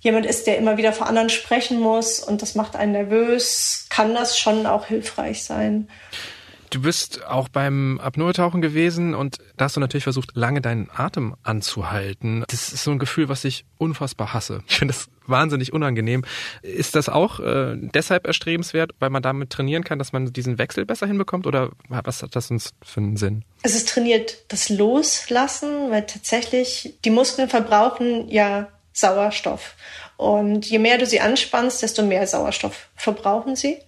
jemand 0.00 0.26
ist, 0.26 0.46
der 0.46 0.58
immer 0.58 0.76
wieder 0.76 0.92
vor 0.92 1.06
anderen 1.06 1.30
sprechen 1.30 1.80
muss 1.80 2.20
und 2.20 2.42
das 2.42 2.54
macht 2.54 2.76
einen 2.76 2.92
nervös, 2.92 3.86
kann 3.88 4.14
das 4.14 4.38
schon 4.38 4.66
auch 4.66 4.86
hilfreich 4.86 5.44
sein. 5.44 5.88
Du 6.74 6.82
bist 6.82 7.24
auch 7.24 7.48
beim 7.48 8.00
Apnoe-Tauchen 8.02 8.60
gewesen 8.60 9.14
und 9.14 9.38
da 9.56 9.66
hast 9.66 9.76
du 9.76 9.80
natürlich 9.80 10.02
versucht, 10.02 10.30
lange 10.34 10.60
deinen 10.60 10.90
Atem 10.92 11.36
anzuhalten. 11.44 12.44
Das 12.48 12.72
ist 12.72 12.82
so 12.82 12.90
ein 12.90 12.98
Gefühl, 12.98 13.28
was 13.28 13.44
ich 13.44 13.64
unfassbar 13.78 14.34
hasse. 14.34 14.62
Ich 14.66 14.78
finde 14.78 14.92
das 14.92 15.08
wahnsinnig 15.26 15.72
unangenehm. 15.72 16.24
Ist 16.62 16.94
das 16.94 17.08
auch 17.08 17.40
äh, 17.40 17.74
deshalb 17.76 18.26
erstrebenswert, 18.26 18.92
weil 18.98 19.10
man 19.10 19.22
damit 19.22 19.50
trainieren 19.50 19.84
kann, 19.84 19.98
dass 19.98 20.12
man 20.12 20.32
diesen 20.32 20.58
Wechsel 20.58 20.86
besser 20.86 21.06
hinbekommt 21.06 21.46
oder 21.46 21.70
was 21.88 22.22
hat 22.22 22.36
das 22.36 22.50
uns 22.50 22.70
für 22.82 23.00
einen 23.00 23.16
Sinn? 23.16 23.44
Es 23.62 23.74
ist 23.74 23.88
trainiert 23.88 24.44
das 24.48 24.68
Loslassen, 24.68 25.90
weil 25.90 26.06
tatsächlich 26.06 26.94
die 27.04 27.10
Muskeln 27.10 27.48
verbrauchen 27.48 28.28
ja 28.28 28.68
Sauerstoff. 28.92 29.74
Und 30.16 30.66
je 30.66 30.78
mehr 30.78 30.98
du 30.98 31.06
sie 31.06 31.20
anspannst, 31.20 31.82
desto 31.82 32.02
mehr 32.02 32.26
Sauerstoff 32.26 32.88
verbrauchen 32.94 33.56
sie. 33.56 33.78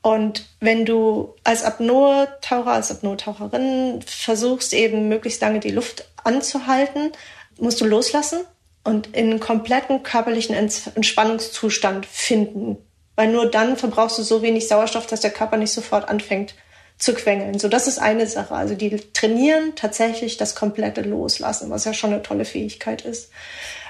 Und 0.00 0.46
wenn 0.60 0.84
du 0.84 1.34
als 1.44 1.64
Apnoe-Taucher, 1.64 2.72
als 2.72 2.90
Apnoe-Taucherin 2.90 4.02
versuchst, 4.06 4.74
eben 4.74 5.08
möglichst 5.08 5.40
lange 5.40 5.60
die 5.60 5.70
Luft 5.70 6.06
anzuhalten, 6.22 7.12
musst 7.58 7.80
du 7.80 7.86
loslassen 7.86 8.40
und 8.84 9.08
in 9.16 9.30
einen 9.30 9.40
kompletten 9.40 10.02
körperlichen 10.02 10.54
Entspannungszustand 10.54 12.06
finden. 12.06 12.76
Weil 13.16 13.28
nur 13.28 13.50
dann 13.50 13.76
verbrauchst 13.76 14.18
du 14.18 14.22
so 14.22 14.42
wenig 14.42 14.68
Sauerstoff, 14.68 15.06
dass 15.06 15.20
der 15.20 15.30
Körper 15.30 15.56
nicht 15.56 15.72
sofort 15.72 16.08
anfängt 16.08 16.54
zu 16.98 17.14
quengeln. 17.14 17.58
So, 17.58 17.68
das 17.68 17.88
ist 17.88 17.98
eine 17.98 18.26
Sache. 18.26 18.54
Also 18.54 18.74
die 18.74 18.96
trainieren 19.12 19.74
tatsächlich 19.74 20.36
das 20.36 20.54
komplette 20.54 21.02
Loslassen, 21.02 21.70
was 21.70 21.84
ja 21.84 21.94
schon 21.94 22.12
eine 22.12 22.22
tolle 22.22 22.44
Fähigkeit 22.44 23.02
ist. 23.02 23.30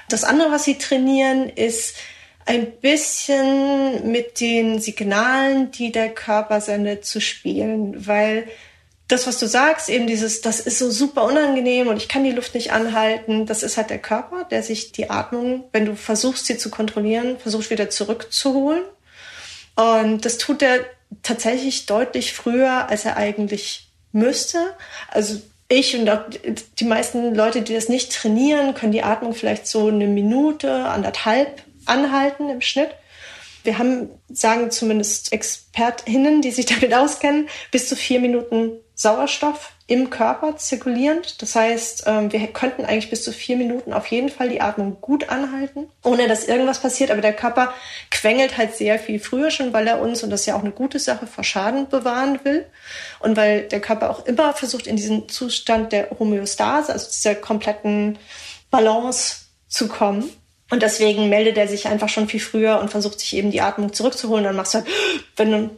Das 0.09 0.23
andere, 0.23 0.51
was 0.51 0.63
sie 0.63 0.77
trainieren, 0.77 1.49
ist 1.49 1.95
ein 2.45 2.71
bisschen 2.71 4.11
mit 4.11 4.39
den 4.39 4.79
Signalen, 4.79 5.71
die 5.71 5.91
der 5.91 6.09
Körper 6.09 6.61
sendet, 6.61 7.05
zu 7.05 7.19
spielen, 7.19 8.05
weil 8.07 8.47
das, 9.07 9.27
was 9.27 9.39
du 9.39 9.47
sagst, 9.47 9.89
eben 9.89 10.07
dieses, 10.07 10.41
das 10.41 10.59
ist 10.59 10.79
so 10.79 10.89
super 10.89 11.25
unangenehm 11.25 11.87
und 11.87 11.97
ich 11.97 12.09
kann 12.09 12.23
die 12.23 12.31
Luft 12.31 12.55
nicht 12.55 12.71
anhalten, 12.71 13.45
das 13.45 13.61
ist 13.61 13.77
halt 13.77 13.91
der 13.91 13.99
Körper, 13.99 14.45
der 14.45 14.63
sich 14.63 14.91
die 14.93 15.11
Atmung, 15.11 15.65
wenn 15.71 15.85
du 15.85 15.95
versuchst, 15.95 16.47
sie 16.47 16.57
zu 16.57 16.71
kontrollieren, 16.71 17.37
versucht 17.37 17.69
wieder 17.69 17.89
zurückzuholen. 17.89 18.81
Und 19.75 20.25
das 20.25 20.37
tut 20.37 20.61
er 20.63 20.79
tatsächlich 21.21 21.85
deutlich 21.85 22.33
früher, 22.33 22.89
als 22.89 23.05
er 23.05 23.17
eigentlich 23.17 23.89
müsste. 24.11 24.75
Also 25.09 25.39
ich 25.67 25.95
und 25.95 26.09
auch 26.09 26.21
die 26.79 26.85
meisten 26.85 27.35
Leute, 27.35 27.61
die 27.61 27.73
das 27.73 27.89
nicht 27.89 28.11
trainieren, 28.11 28.73
können 28.73 28.91
die 28.91 29.03
Atmung 29.03 29.35
vielleicht 29.35 29.67
so 29.67 29.87
eine 29.87 30.07
Minute, 30.07 30.71
anderthalb 30.71 31.63
anhalten 31.85 32.49
im 32.49 32.61
Schnitt. 32.61 32.89
Wir 33.63 33.77
haben, 33.77 34.09
sagen 34.29 34.71
zumindest 34.71 35.31
Expertinnen, 35.31 36.41
die 36.41 36.51
sich 36.51 36.65
damit 36.65 36.93
auskennen, 36.93 37.49
bis 37.71 37.87
zu 37.87 37.95
vier 37.95 38.19
Minuten 38.19 38.79
Sauerstoff 38.95 39.73
im 39.87 40.09
Körper 40.09 40.55
zirkulierend. 40.55 41.41
Das 41.41 41.53
heißt, 41.53 42.05
ähm, 42.07 42.31
wir 42.31 42.47
könnten 42.47 42.85
eigentlich 42.85 43.09
bis 43.09 43.23
zu 43.23 43.31
vier 43.33 43.57
Minuten 43.57 43.93
auf 43.93 44.07
jeden 44.07 44.29
Fall 44.29 44.49
die 44.49 44.61
Atmung 44.61 44.97
gut 45.01 45.29
anhalten, 45.29 45.87
ohne 46.01 46.27
dass 46.27 46.45
irgendwas 46.45 46.79
passiert. 46.79 47.11
Aber 47.11 47.21
der 47.21 47.33
Körper 47.33 47.73
quengelt 48.09 48.57
halt 48.57 48.75
sehr 48.75 48.97
viel 48.97 49.19
früher 49.19 49.51
schon, 49.51 49.73
weil 49.73 49.85
er 49.87 50.01
uns, 50.01 50.23
und 50.23 50.29
das 50.29 50.41
ist 50.41 50.45
ja 50.47 50.55
auch 50.55 50.61
eine 50.61 50.71
gute 50.71 50.97
Sache, 50.97 51.27
vor 51.27 51.43
Schaden 51.43 51.89
bewahren 51.89 52.39
will. 52.43 52.65
Und 53.19 53.35
weil 53.35 53.67
der 53.67 53.81
Körper 53.81 54.09
auch 54.09 54.25
immer 54.25 54.53
versucht, 54.53 54.87
in 54.87 54.95
diesen 54.95 55.27
Zustand 55.29 55.91
der 55.91 56.09
Homöostase, 56.17 56.93
also 56.93 57.07
dieser 57.07 57.35
kompletten 57.35 58.17
Balance 58.71 59.45
zu 59.67 59.87
kommen. 59.89 60.29
Und 60.71 60.81
deswegen 60.81 61.29
meldet 61.29 61.57
er 61.57 61.67
sich 61.67 61.87
einfach 61.87 62.09
schon 62.09 62.27
viel 62.27 62.39
früher 62.39 62.79
und 62.79 62.89
versucht 62.89 63.19
sich 63.19 63.35
eben 63.35 63.51
die 63.51 63.61
Atmung 63.61 63.93
zurückzuholen. 63.93 64.45
Dann 64.45 64.55
machst 64.55 64.73
du 64.73 64.77
halt, 64.79 64.87
wenn 65.35 65.51
du 65.51 65.69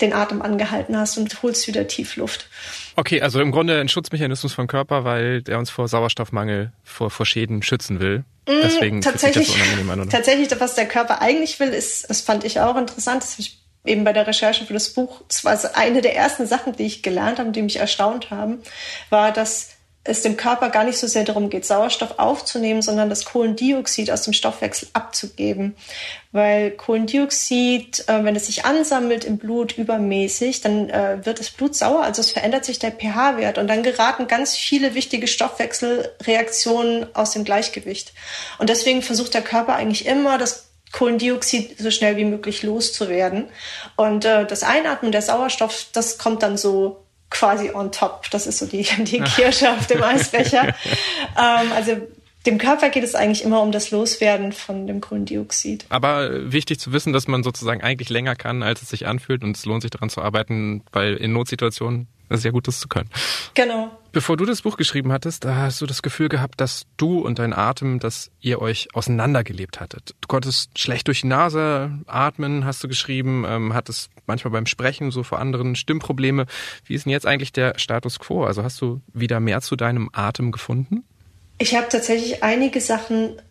den 0.00 0.12
Atem 0.12 0.42
angehalten 0.42 0.96
hast 0.96 1.16
und 1.16 1.42
holst 1.42 1.66
wieder 1.66 1.86
tief 1.86 2.16
Luft. 2.16 2.48
Okay, 2.96 3.20
also 3.22 3.40
im 3.40 3.50
Grunde 3.50 3.80
ein 3.80 3.88
Schutzmechanismus 3.88 4.52
vom 4.52 4.66
Körper, 4.66 5.04
weil 5.04 5.42
der 5.42 5.58
uns 5.58 5.70
vor 5.70 5.88
Sauerstoffmangel, 5.88 6.72
vor, 6.84 7.10
vor 7.10 7.26
Schäden 7.26 7.62
schützen 7.62 8.00
will. 8.00 8.24
Mm, 8.46 8.62
Deswegen 8.62 9.00
tatsächlich, 9.00 9.48
das 9.48 9.56
unangenehm 9.56 9.90
an, 9.90 10.00
oder? 10.00 10.10
tatsächlich, 10.10 10.48
was 10.60 10.74
der 10.74 10.86
Körper 10.86 11.20
eigentlich 11.22 11.58
will, 11.60 11.68
ist, 11.68 12.08
das 12.10 12.20
fand 12.20 12.44
ich 12.44 12.60
auch 12.60 12.76
interessant, 12.76 13.22
das 13.22 13.32
habe 13.32 13.42
ich 13.42 13.58
eben 13.84 14.04
bei 14.04 14.12
der 14.12 14.26
Recherche 14.26 14.64
für 14.64 14.72
das 14.74 14.90
Buch, 14.90 15.22
das 15.28 15.44
war 15.44 15.58
eine 15.74 16.02
der 16.02 16.16
ersten 16.16 16.46
Sachen, 16.46 16.74
die 16.74 16.84
ich 16.84 17.02
gelernt 17.02 17.38
habe, 17.38 17.52
die 17.52 17.62
mich 17.62 17.76
erstaunt 17.76 18.30
haben, 18.30 18.58
war, 19.10 19.32
dass 19.32 19.75
es 20.06 20.22
dem 20.22 20.36
Körper 20.36 20.70
gar 20.70 20.84
nicht 20.84 20.98
so 20.98 21.06
sehr 21.06 21.24
darum 21.24 21.50
geht, 21.50 21.64
Sauerstoff 21.64 22.18
aufzunehmen, 22.18 22.82
sondern 22.82 23.08
das 23.10 23.24
Kohlendioxid 23.24 24.10
aus 24.10 24.22
dem 24.22 24.32
Stoffwechsel 24.32 24.88
abzugeben. 24.92 25.76
Weil 26.32 26.70
Kohlendioxid, 26.72 28.08
äh, 28.08 28.24
wenn 28.24 28.36
es 28.36 28.46
sich 28.46 28.64
ansammelt 28.64 29.24
im 29.24 29.38
Blut 29.38 29.76
übermäßig, 29.78 30.60
dann 30.60 30.90
äh, 30.90 31.24
wird 31.24 31.40
das 31.40 31.50
Blut 31.50 31.74
sauer, 31.74 32.02
also 32.02 32.20
es 32.20 32.30
verändert 32.30 32.64
sich 32.64 32.78
der 32.78 32.92
pH-Wert 32.92 33.58
und 33.58 33.68
dann 33.68 33.82
geraten 33.82 34.28
ganz 34.28 34.56
viele 34.56 34.94
wichtige 34.94 35.26
Stoffwechselreaktionen 35.26 37.14
aus 37.14 37.32
dem 37.32 37.44
Gleichgewicht. 37.44 38.12
Und 38.58 38.70
deswegen 38.70 39.02
versucht 39.02 39.34
der 39.34 39.42
Körper 39.42 39.74
eigentlich 39.74 40.06
immer, 40.06 40.38
das 40.38 40.66
Kohlendioxid 40.92 41.78
so 41.78 41.90
schnell 41.90 42.16
wie 42.16 42.24
möglich 42.24 42.62
loszuwerden. 42.62 43.48
Und 43.96 44.24
äh, 44.24 44.46
das 44.46 44.62
Einatmen 44.62 45.12
der 45.12 45.22
Sauerstoff, 45.22 45.86
das 45.92 46.18
kommt 46.18 46.42
dann 46.42 46.56
so 46.56 47.05
quasi 47.30 47.70
on 47.72 47.92
top. 47.92 48.30
Das 48.30 48.46
ist 48.46 48.58
so 48.58 48.66
die, 48.66 48.82
die 48.98 49.20
Kirsche 49.20 49.70
auf 49.70 49.86
dem 49.86 50.02
Eisbecher. 50.02 50.68
ähm, 51.38 51.72
also 51.74 52.00
dem 52.46 52.58
Körper 52.58 52.90
geht 52.90 53.02
es 53.02 53.14
eigentlich 53.14 53.44
immer 53.44 53.60
um 53.60 53.72
das 53.72 53.90
Loswerden 53.90 54.52
von 54.52 54.86
dem 54.86 55.00
Kohlendioxid. 55.00 55.86
Aber 55.88 56.52
wichtig 56.52 56.78
zu 56.78 56.92
wissen, 56.92 57.12
dass 57.12 57.26
man 57.26 57.42
sozusagen 57.42 57.82
eigentlich 57.82 58.08
länger 58.08 58.36
kann, 58.36 58.62
als 58.62 58.82
es 58.82 58.88
sich 58.88 59.06
anfühlt 59.06 59.42
und 59.42 59.56
es 59.56 59.64
lohnt 59.66 59.82
sich 59.82 59.90
daran 59.90 60.10
zu 60.10 60.22
arbeiten, 60.22 60.82
weil 60.92 61.16
in 61.16 61.32
Notsituationen 61.32 62.06
ist 62.28 62.38
es 62.38 62.44
ja 62.44 62.50
gut, 62.52 62.68
das 62.68 62.80
zu 62.80 62.88
können. 62.88 63.10
Genau. 63.54 63.90
Bevor 64.16 64.38
du 64.38 64.46
das 64.46 64.62
Buch 64.62 64.78
geschrieben 64.78 65.12
hattest, 65.12 65.44
da 65.44 65.56
hast 65.56 65.82
du 65.82 65.84
das 65.84 66.00
Gefühl 66.00 66.30
gehabt, 66.30 66.58
dass 66.58 66.86
du 66.96 67.18
und 67.18 67.38
dein 67.38 67.52
Atem, 67.52 67.98
dass 67.98 68.30
ihr 68.40 68.62
euch 68.62 68.88
auseinandergelebt 68.94 69.78
hattet. 69.78 70.14
Du 70.22 70.26
konntest 70.26 70.78
schlecht 70.78 71.06
durch 71.08 71.20
die 71.20 71.26
Nase 71.26 71.90
atmen, 72.06 72.64
hast 72.64 72.82
du 72.82 72.88
geschrieben, 72.88 73.44
ähm, 73.46 73.74
hattest 73.74 74.08
manchmal 74.26 74.52
beim 74.52 74.64
Sprechen 74.64 75.10
so 75.10 75.22
vor 75.22 75.38
anderen 75.38 75.76
Stimmprobleme. 75.76 76.46
Wie 76.86 76.94
ist 76.94 77.04
denn 77.04 77.12
jetzt 77.12 77.26
eigentlich 77.26 77.52
der 77.52 77.78
Status 77.78 78.18
quo? 78.18 78.44
Also 78.44 78.62
hast 78.62 78.80
du 78.80 79.02
wieder 79.12 79.38
mehr 79.38 79.60
zu 79.60 79.76
deinem 79.76 80.08
Atem 80.14 80.50
gefunden? 80.50 81.04
Ich 81.58 81.74
habe 81.74 81.88
tatsächlich 81.90 82.42
einige 82.42 82.80
Sachen 82.80 83.42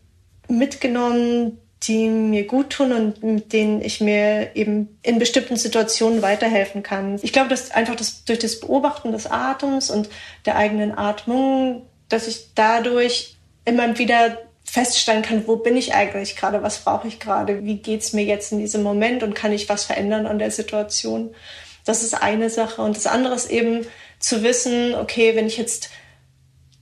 mitgenommen, 0.49 1.59
die 1.87 2.07
mir 2.07 2.45
gut 2.45 2.71
tun 2.71 2.91
und 2.91 3.23
mit 3.23 3.53
denen 3.53 3.81
ich 3.81 4.01
mir 4.01 4.55
eben 4.55 4.97
in 5.03 5.19
bestimmten 5.19 5.55
Situationen 5.55 6.21
weiterhelfen 6.21 6.83
kann. 6.83 7.19
Ich 7.21 7.33
glaube, 7.33 7.49
dass 7.49 7.71
einfach 7.71 7.95
das, 7.95 8.25
durch 8.25 8.39
das 8.39 8.59
Beobachten 8.59 9.11
des 9.11 9.27
Atems 9.27 9.89
und 9.89 10.09
der 10.45 10.55
eigenen 10.55 10.97
Atmung, 10.97 11.83
dass 12.09 12.27
ich 12.27 12.53
dadurch 12.55 13.35
immer 13.65 13.97
wieder 13.97 14.37
feststellen 14.63 15.21
kann, 15.21 15.47
wo 15.47 15.57
bin 15.57 15.77
ich 15.77 15.93
eigentlich 15.93 16.35
gerade, 16.35 16.63
was 16.63 16.79
brauche 16.79 17.07
ich 17.07 17.19
gerade, 17.19 17.63
wie 17.63 17.77
geht's 17.77 18.13
mir 18.13 18.23
jetzt 18.23 18.51
in 18.51 18.59
diesem 18.59 18.83
Moment 18.83 19.23
und 19.23 19.35
kann 19.35 19.51
ich 19.51 19.69
was 19.69 19.85
verändern 19.85 20.25
an 20.25 20.39
der 20.39 20.51
Situation. 20.51 21.33
Das 21.85 22.03
ist 22.03 22.15
eine 22.15 22.49
Sache. 22.49 22.81
Und 22.81 22.97
das 22.97 23.07
andere 23.07 23.35
ist 23.35 23.49
eben 23.49 23.85
zu 24.19 24.43
wissen, 24.43 24.95
okay, 24.95 25.35
wenn 25.35 25.45
ich 25.45 25.57
jetzt 25.57 25.89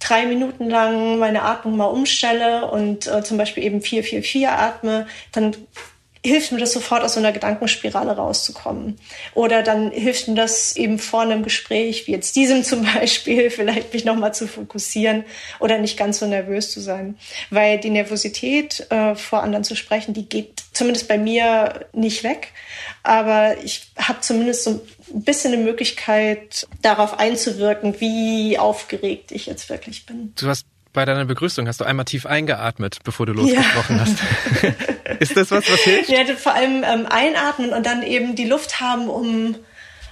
drei 0.03 0.25
Minuten 0.25 0.69
lang 0.69 1.17
meine 1.17 1.43
Atmung 1.43 1.77
mal 1.77 1.85
umstelle 1.85 2.69
und 2.69 3.07
äh, 3.07 3.23
zum 3.23 3.37
Beispiel 3.37 3.63
eben 3.63 3.81
444 3.81 4.47
atme, 4.49 5.07
dann 5.31 5.55
hilft 6.25 6.51
mir 6.51 6.59
das 6.59 6.71
sofort 6.71 7.03
aus 7.03 7.13
so 7.13 7.19
einer 7.19 7.33
Gedankenspirale 7.33 8.15
rauszukommen. 8.15 8.97
Oder 9.33 9.61
dann 9.61 9.91
hilft 9.91 10.27
mir 10.29 10.35
das 10.35 10.75
eben 10.75 10.97
vor 10.97 11.21
einem 11.21 11.43
Gespräch, 11.43 12.07
wie 12.07 12.11
jetzt 12.11 12.35
diesem 12.35 12.63
zum 12.63 12.83
Beispiel, 12.83 13.49
vielleicht 13.51 13.93
mich 13.93 14.05
nochmal 14.05 14.33
zu 14.33 14.47
fokussieren 14.47 15.25
oder 15.59 15.77
nicht 15.77 15.97
ganz 15.97 16.19
so 16.19 16.25
nervös 16.25 16.71
zu 16.71 16.79
sein. 16.79 17.17
Weil 17.49 17.77
die 17.77 17.89
Nervosität 17.89 18.89
äh, 18.89 19.15
vor 19.15 19.43
anderen 19.43 19.65
zu 19.65 19.75
sprechen, 19.75 20.13
die 20.13 20.27
geht 20.27 20.63
zumindest 20.71 21.07
bei 21.07 21.17
mir 21.17 21.87
nicht 21.91 22.23
weg. 22.23 22.53
Aber 23.03 23.57
ich 23.63 23.91
habe 23.97 24.21
zumindest 24.21 24.63
so 24.63 24.81
ein 25.13 25.23
bisschen 25.23 25.53
eine 25.53 25.61
Möglichkeit, 25.61 26.67
darauf 26.81 27.19
einzuwirken, 27.19 27.99
wie 27.99 28.57
aufgeregt 28.57 29.31
ich 29.31 29.45
jetzt 29.45 29.69
wirklich 29.69 30.05
bin. 30.05 30.33
Du 30.35 30.47
hast 30.47 30.65
bei 30.93 31.05
deiner 31.05 31.25
Begrüßung 31.25 31.67
hast 31.67 31.81
du 31.81 31.85
einmal 31.85 32.05
tief 32.05 32.25
eingeatmet, 32.25 32.99
bevor 33.03 33.25
du 33.25 33.33
losgesprochen 33.33 33.97
ja. 33.97 34.05
hast. 34.05 35.19
Ist 35.19 35.35
das 35.35 35.51
was, 35.51 35.69
was 35.69 35.79
hilft? 35.81 36.09
Ja, 36.09 36.23
vor 36.35 36.53
allem 36.53 36.83
ähm, 36.83 37.07
einatmen 37.07 37.73
und 37.73 37.85
dann 37.85 38.03
eben 38.03 38.35
die 38.35 38.45
Luft 38.45 38.79
haben, 38.79 39.09
um 39.09 39.55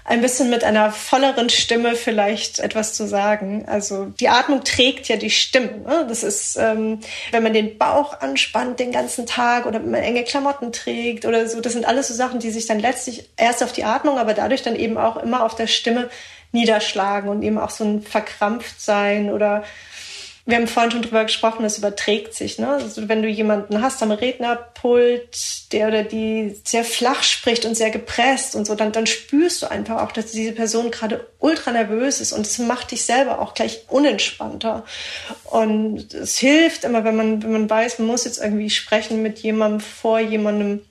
ein 0.03 0.21
bisschen 0.21 0.49
mit 0.49 0.63
einer 0.63 0.91
volleren 0.91 1.49
Stimme 1.49 1.95
vielleicht 1.95 2.59
etwas 2.59 2.93
zu 2.93 3.07
sagen. 3.07 3.65
Also 3.67 4.05
die 4.19 4.29
Atmung 4.29 4.63
trägt 4.63 5.07
ja 5.07 5.15
die 5.15 5.29
Stimme. 5.29 5.77
Ne? 5.87 6.05
Das 6.09 6.23
ist, 6.23 6.57
ähm, 6.57 6.99
wenn 7.31 7.43
man 7.43 7.53
den 7.53 7.77
Bauch 7.77 8.19
anspannt 8.19 8.79
den 8.79 8.91
ganzen 8.91 9.27
Tag 9.27 9.65
oder 9.67 9.81
wenn 9.81 9.91
man 9.91 10.01
enge 10.01 10.23
Klamotten 10.23 10.71
trägt 10.71 11.25
oder 11.25 11.47
so. 11.47 11.61
Das 11.61 11.73
sind 11.73 11.85
alles 11.85 12.07
so 12.07 12.13
Sachen, 12.15 12.39
die 12.39 12.49
sich 12.49 12.65
dann 12.65 12.79
letztlich 12.79 13.29
erst 13.37 13.63
auf 13.63 13.71
die 13.71 13.83
Atmung, 13.83 14.17
aber 14.17 14.33
dadurch 14.33 14.63
dann 14.63 14.75
eben 14.75 14.97
auch 14.97 15.17
immer 15.17 15.43
auf 15.43 15.55
der 15.55 15.67
Stimme 15.67 16.09
niederschlagen 16.51 17.29
und 17.29 17.43
eben 17.43 17.57
auch 17.57 17.69
so 17.69 17.83
ein 17.83 18.01
verkrampft 18.01 18.81
sein 18.81 19.31
oder 19.31 19.63
wir 20.45 20.57
haben 20.57 20.67
vorhin 20.67 20.91
schon 20.91 21.01
drüber 21.03 21.23
gesprochen, 21.23 21.61
das 21.61 21.77
überträgt 21.77 22.33
sich. 22.33 22.57
Ne? 22.57 22.67
Also 22.67 23.07
wenn 23.07 23.21
du 23.21 23.27
jemanden 23.27 23.81
hast 23.81 24.01
am 24.01 24.11
Rednerpult, 24.11 25.71
der 25.71 25.87
oder 25.87 26.03
die 26.03 26.55
sehr 26.63 26.83
flach 26.83 27.21
spricht 27.21 27.65
und 27.65 27.75
sehr 27.75 27.91
gepresst 27.91 28.55
und 28.55 28.65
so, 28.65 28.73
dann, 28.73 28.91
dann 28.91 29.05
spürst 29.05 29.61
du 29.61 29.69
einfach 29.69 30.01
auch, 30.01 30.11
dass 30.11 30.31
diese 30.31 30.53
Person 30.53 30.89
gerade 30.89 31.27
ultra 31.37 31.71
nervös 31.71 32.19
ist 32.21 32.33
und 32.33 32.47
es 32.47 32.57
macht 32.57 32.91
dich 32.91 33.05
selber 33.05 33.39
auch 33.39 33.53
gleich 33.53 33.85
unentspannter. 33.89 34.83
Und 35.43 36.13
es 36.13 36.37
hilft 36.37 36.85
immer, 36.85 37.03
wenn 37.03 37.15
man, 37.15 37.43
wenn 37.43 37.51
man 37.51 37.69
weiß, 37.69 37.99
man 37.99 38.07
muss 38.07 38.25
jetzt 38.25 38.41
irgendwie 38.41 38.71
sprechen 38.71 39.21
mit 39.21 39.39
jemandem 39.39 39.79
vor 39.79 40.19
jemandem, 40.19 40.81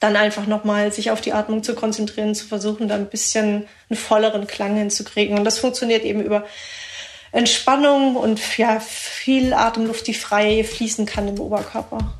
dann 0.00 0.16
einfach 0.16 0.48
nochmal 0.48 0.92
sich 0.92 1.12
auf 1.12 1.20
die 1.20 1.32
Atmung 1.32 1.62
zu 1.62 1.76
konzentrieren, 1.76 2.34
zu 2.34 2.48
versuchen, 2.48 2.88
da 2.88 2.96
ein 2.96 3.08
bisschen 3.08 3.68
einen 3.88 3.96
volleren 3.96 4.48
Klang 4.48 4.74
hinzukriegen. 4.76 5.38
Und 5.38 5.44
das 5.44 5.60
funktioniert 5.60 6.02
eben 6.02 6.20
über 6.20 6.44
Entspannung 7.32 8.16
und 8.16 8.40
ja, 8.58 8.78
viel 8.78 9.54
Atemluft, 9.54 10.06
die 10.06 10.14
frei 10.14 10.64
fließen 10.64 11.06
kann 11.06 11.28
im 11.28 11.40
Oberkörper. 11.40 12.14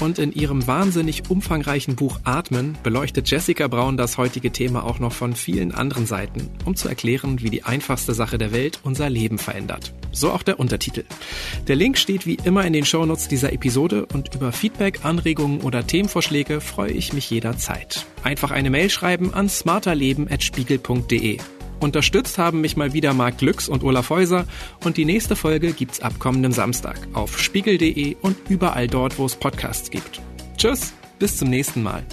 Und 0.00 0.18
in 0.18 0.32
ihrem 0.32 0.66
wahnsinnig 0.66 1.30
umfangreichen 1.30 1.94
Buch 1.94 2.18
Atmen 2.24 2.76
beleuchtet 2.82 3.30
Jessica 3.30 3.68
Braun 3.68 3.96
das 3.96 4.18
heutige 4.18 4.50
Thema 4.50 4.84
auch 4.84 4.98
noch 4.98 5.12
von 5.12 5.34
vielen 5.34 5.72
anderen 5.72 6.06
Seiten, 6.06 6.50
um 6.64 6.74
zu 6.74 6.88
erklären, 6.88 7.40
wie 7.40 7.50
die 7.50 7.62
einfachste 7.62 8.12
Sache 8.12 8.36
der 8.36 8.52
Welt 8.52 8.80
unser 8.82 9.08
Leben 9.08 9.38
verändert. 9.38 9.94
So 10.12 10.30
auch 10.32 10.42
der 10.42 10.58
Untertitel. 10.58 11.04
Der 11.68 11.76
Link 11.76 11.96
steht 11.96 12.26
wie 12.26 12.38
immer 12.44 12.66
in 12.66 12.72
den 12.72 12.84
Shownotes 12.84 13.28
dieser 13.28 13.52
Episode 13.52 14.06
und 14.12 14.34
über 14.34 14.52
Feedback, 14.52 15.04
Anregungen 15.04 15.60
oder 15.60 15.86
Themenvorschläge 15.86 16.60
freue 16.60 16.92
ich 16.92 17.12
mich 17.12 17.30
jederzeit. 17.30 18.04
Einfach 18.24 18.50
eine 18.50 18.70
Mail 18.70 18.90
schreiben 18.90 19.32
an 19.32 19.48
smarterleben.spiegel.de. 19.48 21.38
Unterstützt 21.80 22.38
haben 22.38 22.60
mich 22.60 22.76
mal 22.76 22.92
wieder 22.92 23.12
Marc 23.14 23.38
Glücks 23.38 23.68
und 23.68 23.84
Olaf 23.84 24.10
Häuser 24.10 24.46
und 24.84 24.96
die 24.96 25.04
nächste 25.04 25.36
Folge 25.36 25.72
gibt's 25.72 26.00
ab 26.00 26.14
kommendem 26.18 26.52
Samstag 26.52 26.96
auf 27.12 27.38
spiegel.de 27.38 28.16
und 28.22 28.36
überall 28.48 28.88
dort, 28.88 29.18
wo 29.18 29.26
es 29.26 29.36
Podcasts 29.36 29.90
gibt. 29.90 30.20
Tschüss, 30.56 30.94
bis 31.18 31.36
zum 31.36 31.50
nächsten 31.50 31.82
Mal. 31.82 32.04